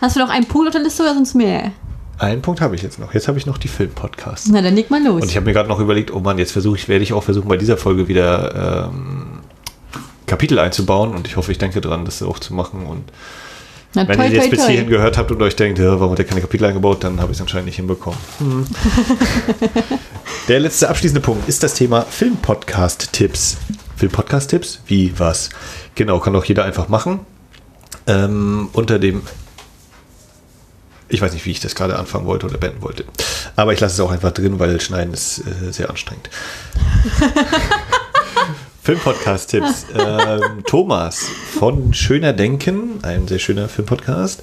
Hast 0.00 0.16
du 0.16 0.20
noch 0.20 0.30
einen 0.30 0.46
Punkt 0.46 0.68
auf 0.68 0.72
der 0.72 0.82
Liste 0.82 1.02
oder 1.02 1.14
sonst 1.14 1.34
mehr? 1.34 1.72
Einen 2.18 2.42
Punkt 2.42 2.60
habe 2.60 2.74
ich 2.76 2.82
jetzt 2.82 2.98
noch. 2.98 3.14
Jetzt 3.14 3.26
habe 3.26 3.38
ich 3.38 3.46
noch 3.46 3.58
die 3.58 3.68
Filmpodcasts. 3.68 4.48
Na, 4.52 4.62
dann 4.62 4.74
leg 4.76 4.90
mal 4.90 5.02
los. 5.02 5.22
Und 5.22 5.28
ich 5.28 5.36
habe 5.36 5.46
mir 5.46 5.52
gerade 5.52 5.68
noch 5.68 5.80
überlegt, 5.80 6.12
oh 6.12 6.20
Mann, 6.20 6.38
jetzt 6.38 6.52
versuche 6.52 6.76
ich, 6.76 6.88
werde 6.88 7.02
ich 7.02 7.12
auch 7.12 7.24
versuchen, 7.24 7.48
bei 7.48 7.56
dieser 7.56 7.76
Folge 7.76 8.06
wieder 8.06 8.88
ähm, 8.90 9.40
Kapitel 10.26 10.58
einzubauen 10.58 11.14
und 11.14 11.26
ich 11.26 11.36
hoffe, 11.36 11.52
ich 11.52 11.58
denke 11.58 11.80
dran, 11.80 12.04
das 12.04 12.22
auch 12.22 12.38
zu 12.38 12.54
machen. 12.54 12.86
Und 12.86 13.04
Na, 13.94 14.06
wenn 14.06 14.16
toi, 14.16 14.26
ihr 14.26 14.32
jetzt 14.32 14.50
bis 14.50 14.66
hierhin 14.66 14.88
gehört 14.88 15.18
habt 15.18 15.30
und 15.30 15.42
euch 15.42 15.56
denkt, 15.56 15.78
warum 15.80 16.12
hat 16.12 16.18
er 16.20 16.24
keine 16.24 16.40
Kapitel 16.40 16.64
eingebaut, 16.64 17.04
dann 17.04 17.20
habe 17.20 17.32
ich 17.32 17.38
es 17.38 17.42
anscheinend 17.42 17.66
nicht 17.66 17.76
hinbekommen. 17.76 18.18
Der 20.48 20.60
letzte 20.60 20.88
abschließende 20.88 21.20
Punkt 21.20 21.48
ist 21.48 21.62
das 21.62 21.74
Thema 21.74 22.02
Filmpodcast-Tipps. 22.02 23.58
Filmpodcast-Tipps? 23.96 24.80
Wie, 24.86 25.12
was? 25.18 25.50
Genau, 25.94 26.18
kann 26.18 26.32
doch 26.32 26.44
jeder 26.44 26.64
einfach 26.64 26.88
machen. 26.88 27.20
Ähm, 28.06 28.70
unter 28.72 28.98
dem 28.98 29.22
ich 31.12 31.20
weiß 31.20 31.34
nicht, 31.34 31.44
wie 31.44 31.50
ich 31.50 31.60
das 31.60 31.74
gerade 31.74 31.98
anfangen 31.98 32.24
wollte 32.24 32.46
oder 32.46 32.56
beenden 32.56 32.82
wollte. 32.82 33.04
Aber 33.54 33.72
ich 33.72 33.80
lasse 33.80 33.94
es 33.94 34.00
auch 34.00 34.10
einfach 34.10 34.32
drin, 34.32 34.58
weil 34.58 34.80
Schneiden 34.80 35.12
ist 35.12 35.40
äh, 35.40 35.70
sehr 35.70 35.90
anstrengend. 35.90 36.30
Filmpodcast-Tipps. 38.82 39.86
ähm, 39.96 40.64
Thomas 40.66 41.26
von 41.58 41.92
Schöner 41.94 42.32
Denken, 42.32 42.98
ein 43.02 43.28
sehr 43.28 43.38
schöner 43.38 43.68
Filmpodcast, 43.68 44.42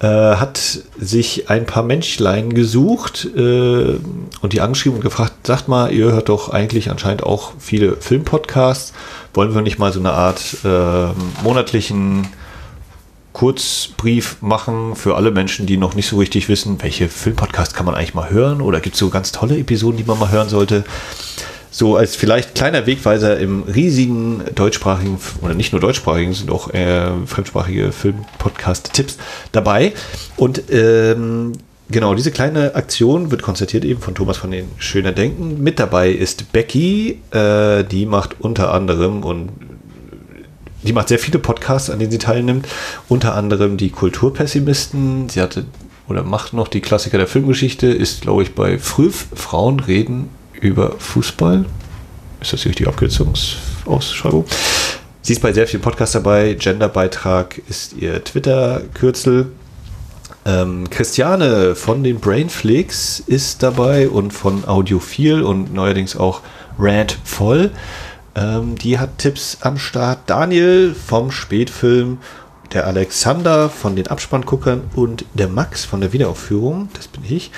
äh, 0.00 0.06
hat 0.06 0.82
sich 1.00 1.48
ein 1.50 1.64
paar 1.64 1.82
Menschlein 1.82 2.52
gesucht 2.52 3.24
äh, 3.34 3.98
und 4.40 4.52
die 4.52 4.60
angeschrieben 4.60 4.98
und 4.98 5.02
gefragt, 5.02 5.46
sagt 5.46 5.66
mal, 5.66 5.90
ihr 5.92 6.12
hört 6.12 6.28
doch 6.28 6.50
eigentlich 6.50 6.90
anscheinend 6.90 7.24
auch 7.24 7.54
viele 7.58 7.96
Filmpodcasts. 7.96 8.92
Wollen 9.34 9.54
wir 9.54 9.62
nicht 9.62 9.78
mal 9.78 9.92
so 9.92 9.98
eine 9.98 10.12
Art 10.12 10.58
äh, 10.64 11.42
monatlichen 11.42 12.28
Kurzbrief 13.32 14.36
machen 14.40 14.94
für 14.94 15.16
alle 15.16 15.30
Menschen, 15.30 15.66
die 15.66 15.76
noch 15.76 15.94
nicht 15.94 16.08
so 16.08 16.18
richtig 16.18 16.48
wissen, 16.48 16.82
welche 16.82 17.08
Filmpodcasts 17.08 17.74
kann 17.74 17.86
man 17.86 17.94
eigentlich 17.94 18.14
mal 18.14 18.30
hören 18.30 18.60
oder 18.60 18.80
gibt 18.80 18.94
es 18.94 19.00
so 19.00 19.08
ganz 19.08 19.32
tolle 19.32 19.58
Episoden, 19.58 19.96
die 19.96 20.04
man 20.04 20.18
mal 20.18 20.30
hören 20.30 20.48
sollte. 20.48 20.84
So 21.70 21.96
als 21.96 22.14
vielleicht 22.14 22.54
kleiner 22.54 22.86
Wegweiser 22.86 23.38
im 23.38 23.62
riesigen 23.62 24.42
deutschsprachigen 24.54 25.18
oder 25.40 25.54
nicht 25.54 25.72
nur 25.72 25.80
deutschsprachigen, 25.80 26.34
sind 26.34 26.50
auch 26.50 26.68
äh, 26.74 27.10
fremdsprachige 27.26 27.92
Filmpodcast-Tipps 27.92 29.16
dabei. 29.52 29.94
Und 30.36 30.64
ähm, 30.70 31.52
genau, 31.90 32.14
diese 32.14 32.30
kleine 32.30 32.74
Aktion 32.74 33.30
wird 33.30 33.40
konzertiert 33.40 33.86
eben 33.86 34.02
von 34.02 34.14
Thomas 34.14 34.36
von 34.36 34.50
den 34.50 34.68
Schöner 34.76 35.12
Denken. 35.12 35.62
Mit 35.62 35.78
dabei 35.78 36.10
ist 36.10 36.52
Becky, 36.52 37.22
äh, 37.30 37.84
die 37.84 38.04
macht 38.04 38.36
unter 38.40 38.74
anderem 38.74 39.22
und 39.22 39.48
die 40.82 40.92
macht 40.92 41.08
sehr 41.08 41.18
viele 41.18 41.38
Podcasts, 41.38 41.90
an 41.90 41.98
denen 41.98 42.10
sie 42.10 42.18
teilnimmt. 42.18 42.66
Unter 43.08 43.34
anderem 43.34 43.76
die 43.76 43.90
Kulturpessimisten. 43.90 45.28
Sie 45.28 45.40
hatte 45.40 45.64
oder 46.08 46.24
macht 46.24 46.52
noch 46.52 46.68
die 46.68 46.80
Klassiker 46.80 47.16
der 47.16 47.26
Filmgeschichte, 47.26 47.86
ist, 47.86 48.22
glaube 48.22 48.42
ich, 48.42 48.54
bei 48.54 48.78
Früh 48.78 49.10
Frauen 49.10 49.80
reden 49.80 50.28
über 50.60 50.96
Fußball. 50.98 51.64
Ist 52.40 52.52
das 52.52 52.62
die 52.62 52.86
Abkürzungsausschreibung? 52.86 54.44
Sie 55.22 55.32
ist 55.32 55.40
bei 55.40 55.52
sehr 55.52 55.68
vielen 55.68 55.82
Podcasts 55.82 56.12
dabei. 56.12 56.54
Genderbeitrag 56.54 57.60
ist 57.68 57.94
ihr 57.94 58.22
Twitter-Kürzel. 58.22 59.52
Ähm, 60.44 60.90
Christiane 60.90 61.76
von 61.76 62.02
den 62.02 62.18
Brainflix 62.18 63.20
ist 63.20 63.62
dabei 63.62 64.08
und 64.08 64.32
von 64.32 64.66
Audiophil 64.66 65.42
und 65.42 65.72
neuerdings 65.72 66.16
auch 66.16 66.40
Rant 66.78 67.16
voll. 67.22 67.70
Ähm, 68.34 68.76
die 68.76 68.98
hat 68.98 69.18
Tipps 69.18 69.58
am 69.60 69.78
Start. 69.78 70.20
Daniel 70.26 70.94
vom 70.94 71.30
Spätfilm, 71.30 72.18
der 72.72 72.86
Alexander 72.86 73.68
von 73.68 73.96
den 73.96 74.06
Abspannguckern 74.06 74.82
und 74.94 75.24
der 75.34 75.48
Max 75.48 75.84
von 75.84 76.00
der 76.00 76.12
Wiederaufführung. 76.12 76.88
Das 76.94 77.08
bin 77.08 77.22
ich. 77.28 77.50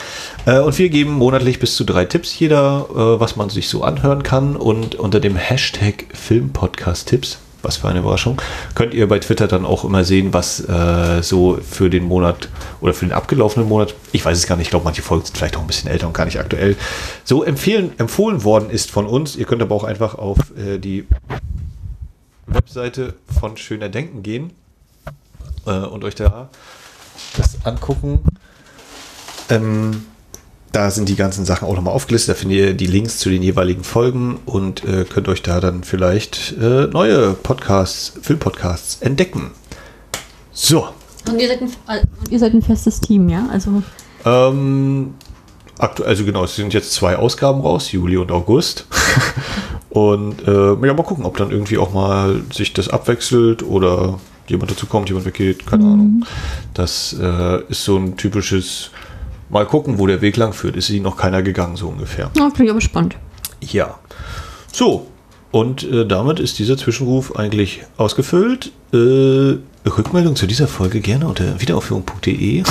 Äh, 0.46 0.58
und 0.58 0.76
wir 0.78 0.88
geben 0.88 1.12
monatlich 1.12 1.60
bis 1.60 1.76
zu 1.76 1.84
drei 1.84 2.04
Tipps 2.04 2.38
jeder, 2.38 2.87
äh, 2.90 3.20
was 3.20 3.37
man 3.37 3.50
sich 3.50 3.68
so 3.68 3.82
anhören 3.84 4.22
kann. 4.22 4.56
Und 4.56 4.96
unter 4.96 5.20
dem 5.20 5.37
Hashtag 5.37 6.06
Filmpodcast-Tipps 6.12 7.38
was 7.64 7.79
für 7.79 7.88
eine 7.88 8.00
Überraschung. 8.00 8.40
Könnt 8.74 8.94
ihr 8.94 9.09
bei 9.09 9.18
Twitter 9.18 9.48
dann 9.48 9.64
auch 9.64 9.85
immer 9.85 10.05
sehen, 10.05 10.33
was 10.33 10.61
äh, 10.68 11.22
so 11.22 11.59
für 11.62 11.90
den 11.90 12.05
Monat 12.05 12.48
oder 12.81 12.94
für 12.94 13.07
den 13.07 13.12
abgelaufenen 13.12 13.68
Monat, 13.68 13.94
ich 14.12 14.24
weiß 14.24 14.37
es 14.37 14.46
gar 14.46 14.57
nicht, 14.57 14.66
ich 14.66 14.70
glaube, 14.70 14.85
manche 14.85 15.03
Folgen 15.03 15.24
sind 15.24 15.37
vielleicht 15.37 15.57
auch 15.57 15.61
ein 15.61 15.66
bisschen 15.66 15.90
älter 15.90 16.07
und 16.07 16.12
gar 16.12 16.24
nicht 16.24 16.38
aktuell, 16.38 16.77
so 17.24 17.42
empfehlen, 17.42 17.92
empfohlen 17.98 18.44
worden 18.44 18.70
ist 18.70 18.90
von 18.90 19.07
uns. 19.07 19.37
Ihr 19.37 19.46
könnt 19.46 19.62
aber 19.62 19.74
auch 19.74 19.85
einfach 19.85 20.14
auf 20.14 20.38
äh, 20.57 20.79
die 20.79 21.07
Webseite 22.46 23.14
von 23.40 23.57
Schöner 23.57 23.88
Denken 23.88 24.22
gehen 24.22 24.53
äh, 25.66 25.70
und 25.70 26.05
euch 26.05 26.14
da 26.14 26.50
das 27.37 27.64
angucken. 27.64 28.20
Ähm, 29.50 30.05
da 30.74 30.90
sind 30.90 31.08
die 31.08 31.14
ganzen 31.14 31.44
Sachen 31.44 31.68
auch 31.68 31.76
nochmal 31.76 31.94
aufgelistet. 31.94 32.34
Da 32.34 32.40
findet 32.40 32.58
ihr 32.58 32.74
die 32.74 32.87
Links 32.87 33.18
zu 33.18 33.30
den 33.30 33.42
jeweiligen 33.42 33.84
Folgen 33.84 34.40
und 34.44 34.84
äh, 34.84 35.04
könnt 35.04 35.28
euch 35.28 35.42
da 35.42 35.60
dann 35.60 35.84
vielleicht 35.84 36.54
äh, 36.60 36.87
neue 36.87 37.34
Podcasts, 37.34 38.14
Filmpodcasts 38.20 39.00
entdecken. 39.00 39.52
So. 40.52 40.88
Und 41.28 41.40
ihr 41.40 41.48
seid, 41.48 41.62
ein, 41.62 41.70
ihr 42.28 42.38
seid 42.38 42.54
ein 42.54 42.62
festes 42.62 43.00
Team, 43.00 43.28
ja? 43.28 43.48
Also. 43.52 43.82
Ähm, 44.24 45.14
aktuell, 45.78 46.08
also 46.08 46.24
genau, 46.24 46.44
es 46.44 46.56
sind 46.56 46.74
jetzt 46.74 46.92
zwei 46.92 47.16
Ausgaben 47.16 47.60
raus, 47.60 47.92
Juli 47.92 48.16
und 48.16 48.32
August. 48.32 48.87
und 49.90 50.46
äh, 50.46 50.70
ja, 50.70 50.94
mal 50.94 51.04
gucken, 51.04 51.24
ob 51.24 51.37
dann 51.37 51.52
irgendwie 51.52 51.78
auch 51.78 51.92
mal 51.92 52.42
sich 52.52 52.72
das 52.72 52.88
abwechselt 52.88 53.62
oder 53.62 54.18
jemand 54.48 54.72
dazu 54.72 54.87
kommt, 54.87 55.08
jemand 55.08 55.24
weggeht, 55.24 55.66
keine 55.66 55.84
mhm. 55.84 55.92
Ahnung. 55.92 56.26
Das 56.74 57.16
äh, 57.18 57.62
ist 57.68 57.84
so 57.84 57.96
ein 57.96 58.16
typisches 58.16 58.90
Mal 59.50 59.66
gucken, 59.66 59.98
wo 59.98 60.07
der 60.07 60.20
Weg 60.20 60.37
lang 60.37 60.52
führt. 60.52 60.76
Ist 60.76 60.90
ihnen 60.90 61.04
noch 61.04 61.16
keiner 61.16 61.42
gegangen, 61.42 61.76
so 61.76 61.88
ungefähr. 61.88 62.30
Ja, 62.37 62.50
klingt 62.50 62.70
aber 62.70 62.80
spannend. 62.80 63.16
Ja. 63.61 63.98
So, 64.72 65.07
und 65.54 65.85
äh, 65.85 66.04
damit 66.04 66.40
ist 66.40 66.59
dieser 66.59 66.76
Zwischenruf 66.76 67.37
eigentlich 67.37 67.85
ausgefüllt. 67.96 68.72
Äh, 68.92 69.59
Rückmeldung 69.88 70.35
zu 70.35 70.48
dieser 70.48 70.66
Folge 70.66 71.00
gerne 71.00 71.28
unter 71.28 71.61
wiederaufführung.de. 71.61 72.64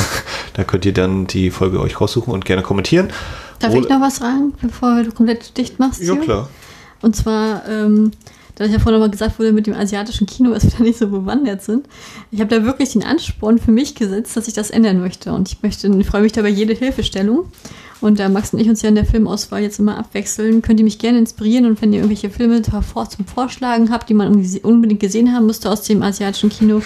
da 0.54 0.64
könnt 0.66 0.86
ihr 0.86 0.94
dann 0.94 1.26
die 1.26 1.50
Folge 1.50 1.80
euch 1.80 2.02
raussuchen 2.02 2.34
und 2.34 2.44
gerne 2.44 2.62
kommentieren. 2.62 3.12
Darf 3.60 3.72
Oder 3.72 3.82
ich 3.82 3.90
noch 3.90 4.02
was 4.02 4.18
sagen, 4.18 4.54
bevor 4.62 5.02
du 5.04 5.12
komplett 5.12 5.58
dicht 5.58 5.80
machst? 5.80 6.02
Ja, 6.02 6.16
klar. 6.18 6.50
Und 7.02 7.16
zwar, 7.16 7.66
ähm, 7.70 8.12
da 8.56 8.66
ja 8.66 8.80
vorhin 8.80 8.94
nochmal 8.94 9.10
gesagt 9.10 9.40
wurde, 9.40 9.52
mit 9.52 9.68
dem 9.68 9.74
asiatischen 9.74 10.28
Kino, 10.28 10.52
dass 10.52 10.64
wir 10.64 10.72
da 10.78 10.84
nicht 10.84 11.00
so 11.00 11.08
bewandert 11.08 11.64
sind. 11.64 11.88
Ich 12.32 12.40
habe 12.40 12.56
da 12.56 12.64
wirklich 12.64 12.94
den 12.94 13.04
Ansporn 13.04 13.58
für 13.58 13.72
mich 13.72 13.96
gesetzt, 13.96 14.38
dass 14.38 14.48
ich 14.48 14.54
das 14.54 14.70
ändern 14.70 15.00
möchte. 15.00 15.34
Und 15.34 15.50
ich 15.50 15.64
möchte, 15.64 15.88
ich 15.88 16.08
freue 16.08 16.22
mich 16.22 16.32
da 16.32 16.42
über 16.42 16.50
jede 16.50 16.74
Hilfestellung. 16.74 17.52
Und 18.02 18.20
da 18.20 18.28
Max 18.28 18.54
und 18.54 18.60
ich 18.60 18.70
uns 18.70 18.82
ja 18.82 18.90
in 18.90 18.96
der 18.96 19.06
Filmauswahl 19.06 19.62
jetzt 19.62 19.80
immer 19.80 19.98
abwechseln, 19.98 20.62
könnt 20.62 20.80
ihr 20.80 20.84
mich 20.84 21.00
gerne 21.00 21.20
inspirieren. 21.20 21.66
Und 21.66 21.82
wenn 21.82 21.94
ihr 21.94 22.00
irgendwelche 22.00 22.30
Filme 22.30 22.62
zum 22.62 23.26
Vorschlagen 23.26 23.90
habt, 23.92 24.10
die 24.10 24.14
man 24.14 24.46
unbedingt 24.64 25.00
gesehen 25.00 25.34
haben 25.34 25.46
müsste 25.46 25.70
aus 25.72 25.84
dem 25.84 26.04
asiatischen 26.04 26.50
Kino, 26.50 26.82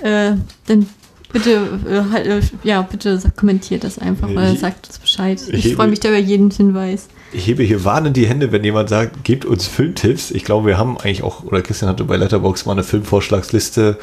äh, 0.00 0.32
dann 0.66 0.86
bitte, 1.32 1.78
äh, 1.88 2.12
halt, 2.12 2.26
äh, 2.26 2.40
ja, 2.64 2.82
bitte 2.82 3.20
kommentiert 3.36 3.84
das 3.84 3.98
einfach 3.98 4.30
oder 4.30 4.56
sagt 4.56 4.86
uns 4.86 4.98
Bescheid. 4.98 5.40
Ich, 5.52 5.66
ich 5.66 5.74
freue 5.74 5.88
mich 5.88 6.00
da 6.00 6.08
über 6.08 6.18
jeden 6.18 6.50
Hinweis 6.50 7.08
ich 7.32 7.46
hebe 7.46 7.62
hier 7.62 7.84
warnend 7.84 8.16
die 8.16 8.26
Hände, 8.26 8.52
wenn 8.52 8.64
jemand 8.64 8.88
sagt, 8.88 9.24
gebt 9.24 9.44
uns 9.44 9.66
Filmtipps. 9.66 10.30
Ich 10.30 10.44
glaube, 10.44 10.66
wir 10.66 10.78
haben 10.78 10.96
eigentlich 10.98 11.22
auch, 11.22 11.44
oder 11.44 11.62
Christian 11.62 11.90
hatte 11.90 12.04
bei 12.04 12.16
Letterbox 12.16 12.66
mal 12.66 12.72
eine 12.72 12.84
Filmvorschlagsliste 12.84 13.98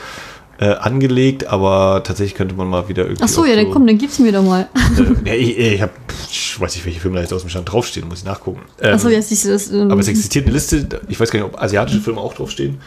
äh, 0.60 0.66
angelegt, 0.66 1.48
aber 1.48 2.04
tatsächlich 2.04 2.36
könnte 2.36 2.56
man 2.56 2.68
mal 2.68 2.88
wieder 2.88 3.04
irgendwie. 3.04 3.24
Ach 3.24 3.28
so, 3.28 3.46
ja, 3.46 3.56
dann 3.56 3.72
komm, 3.72 3.88
dann 3.88 3.98
gib's 3.98 4.20
mir 4.20 4.32
doch 4.32 4.44
mal. 4.44 4.70
Äh, 5.26 5.30
ja, 5.30 5.34
ich, 5.34 5.58
ich, 5.58 5.82
hab, 5.82 5.92
ich 6.30 6.60
weiß 6.60 6.76
nicht, 6.76 6.86
welche 6.86 7.00
Filme 7.00 7.16
da 7.16 7.22
jetzt 7.22 7.34
aus 7.34 7.42
dem 7.42 7.50
Stand 7.50 7.72
draufstehen, 7.72 8.08
muss 8.08 8.20
ich 8.20 8.26
nachgucken. 8.26 8.62
Ähm, 8.80 8.94
Ach 8.96 9.00
so, 9.00 9.10
jetzt 9.10 9.30
siehst 9.30 9.46
du 9.46 9.50
das. 9.50 9.72
Ähm, 9.72 9.90
aber 9.92 10.02
es 10.02 10.08
existiert 10.08 10.46
eine 10.46 10.54
Liste, 10.54 10.88
ich 11.08 11.20
weiß 11.20 11.32
gar 11.32 11.40
nicht, 11.40 11.54
ob 11.54 11.62
asiatische 11.62 12.02
Filme 12.02 12.22
auch 12.22 12.34
draufstehen. 12.34 12.80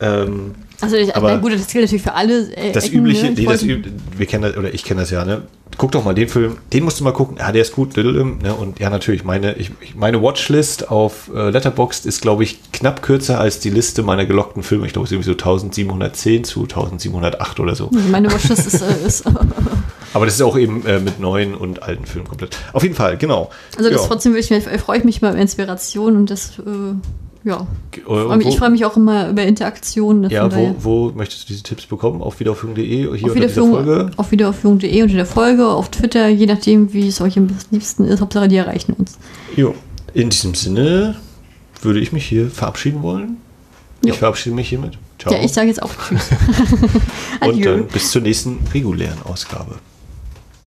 Ähm, 0.00 0.54
also, 0.80 0.96
ich, 0.96 1.14
aber 1.14 1.38
gut, 1.38 1.52
das 1.52 1.66
gilt 1.68 1.84
natürlich 1.84 2.02
für 2.02 2.14
alle. 2.14 2.52
Äh, 2.54 2.72
das 2.72 2.86
Ecken, 2.86 2.98
übliche, 2.98 3.26
ne? 3.26 3.32
nee, 3.36 3.44
das, 3.44 3.64
wir 3.64 4.26
kennen 4.26 4.42
das, 4.42 4.56
oder 4.56 4.74
ich 4.74 4.84
kenne 4.84 5.00
das 5.00 5.10
ja, 5.10 5.24
ne? 5.24 5.42
Guck 5.76 5.92
doch 5.92 6.04
mal 6.04 6.14
den 6.14 6.28
Film, 6.28 6.58
den 6.72 6.84
musst 6.84 7.00
du 7.00 7.04
mal 7.04 7.12
gucken. 7.12 7.36
Ja, 7.38 7.50
der 7.50 7.62
ist 7.62 7.72
gut, 7.72 7.96
ne? 7.96 8.54
Und 8.54 8.78
ja, 8.78 8.90
natürlich, 8.90 9.24
meine, 9.24 9.54
ich, 9.54 9.72
meine 9.96 10.22
Watchlist 10.22 10.90
auf 10.90 11.30
äh, 11.34 11.50
Letterboxd 11.50 12.06
ist, 12.06 12.20
glaube 12.20 12.44
ich, 12.44 12.60
knapp 12.72 13.02
kürzer 13.02 13.40
als 13.40 13.60
die 13.60 13.70
Liste 13.70 14.02
meiner 14.02 14.26
gelockten 14.26 14.62
Filme. 14.62 14.86
Ich 14.86 14.92
glaube, 14.92 15.04
es 15.04 15.10
ist 15.10 15.14
irgendwie 15.14 15.30
so 15.30 15.50
1710 15.50 16.44
zu 16.44 16.62
1708 16.62 17.60
oder 17.60 17.74
so. 17.74 17.90
Meine 18.10 18.30
Watchlist 18.30 18.66
ist. 18.66 18.82
Äh, 18.82 19.06
ist 19.06 19.24
aber 20.12 20.26
das 20.26 20.34
ist 20.34 20.42
auch 20.42 20.56
eben 20.56 20.84
äh, 20.86 21.00
mit 21.00 21.18
neuen 21.18 21.54
und 21.54 21.82
alten 21.82 22.04
Filmen 22.04 22.28
komplett. 22.28 22.56
Auf 22.72 22.82
jeden 22.82 22.94
Fall, 22.94 23.16
genau. 23.16 23.50
Also 23.76 23.90
das 23.90 24.02
ja. 24.02 24.06
trotzdem 24.06 24.36
ich, 24.36 24.48
freue 24.48 24.98
ich 24.98 25.04
mich 25.04 25.22
mal 25.22 25.32
über 25.32 25.40
Inspiration 25.40 26.16
und 26.16 26.30
das 26.30 26.58
äh, 26.58 26.94
ja. 27.44 27.66
Wo, 28.06 28.32
ich 28.40 28.56
freue 28.56 28.70
mich 28.70 28.84
auch 28.84 28.96
immer 28.96 29.28
über 29.28 29.42
Interaktionen. 29.42 30.30
Ja, 30.30 30.50
wo, 30.54 30.74
wo, 30.78 31.12
möchtest 31.14 31.44
du 31.44 31.46
diese 31.48 31.62
Tipps 31.62 31.86
bekommen? 31.86 32.22
Auf 32.22 32.40
wiederaufführung.de, 32.40 32.86
hier 32.86 33.10
auf 33.10 33.22
unter 33.22 33.46
dieser 33.46 33.62
Folge? 33.62 34.10
Auf 34.16 34.32
wiederaufführung.de 34.32 35.02
unter 35.02 35.14
der 35.14 35.26
Folge, 35.26 35.66
auf 35.66 35.90
Twitter, 35.90 36.28
je 36.28 36.46
nachdem, 36.46 36.92
wie 36.92 37.06
es 37.08 37.20
euch 37.20 37.36
am 37.36 37.48
liebsten 37.70 38.04
ist. 38.04 38.20
Hauptsache, 38.20 38.48
die 38.48 38.56
erreichen 38.56 38.94
uns. 38.94 39.18
Jo, 39.56 39.74
in 40.14 40.30
diesem 40.30 40.54
Sinne 40.54 41.16
würde 41.82 42.00
ich 42.00 42.12
mich 42.12 42.26
hier 42.26 42.48
verabschieden 42.50 43.02
wollen. 43.02 43.36
Jo. 44.04 44.12
Ich 44.12 44.18
verabschiede 44.18 44.54
mich 44.54 44.68
hiermit. 44.68 44.98
Ciao. 45.18 45.34
Ja, 45.34 45.42
ich 45.42 45.52
sage 45.52 45.68
jetzt 45.68 45.82
auch 45.82 45.92
Tschüss. 46.08 46.30
Und 47.40 47.64
dann 47.64 47.86
bis 47.86 48.10
zur 48.10 48.22
nächsten 48.22 48.58
regulären 48.72 49.22
Ausgabe. 49.24 49.76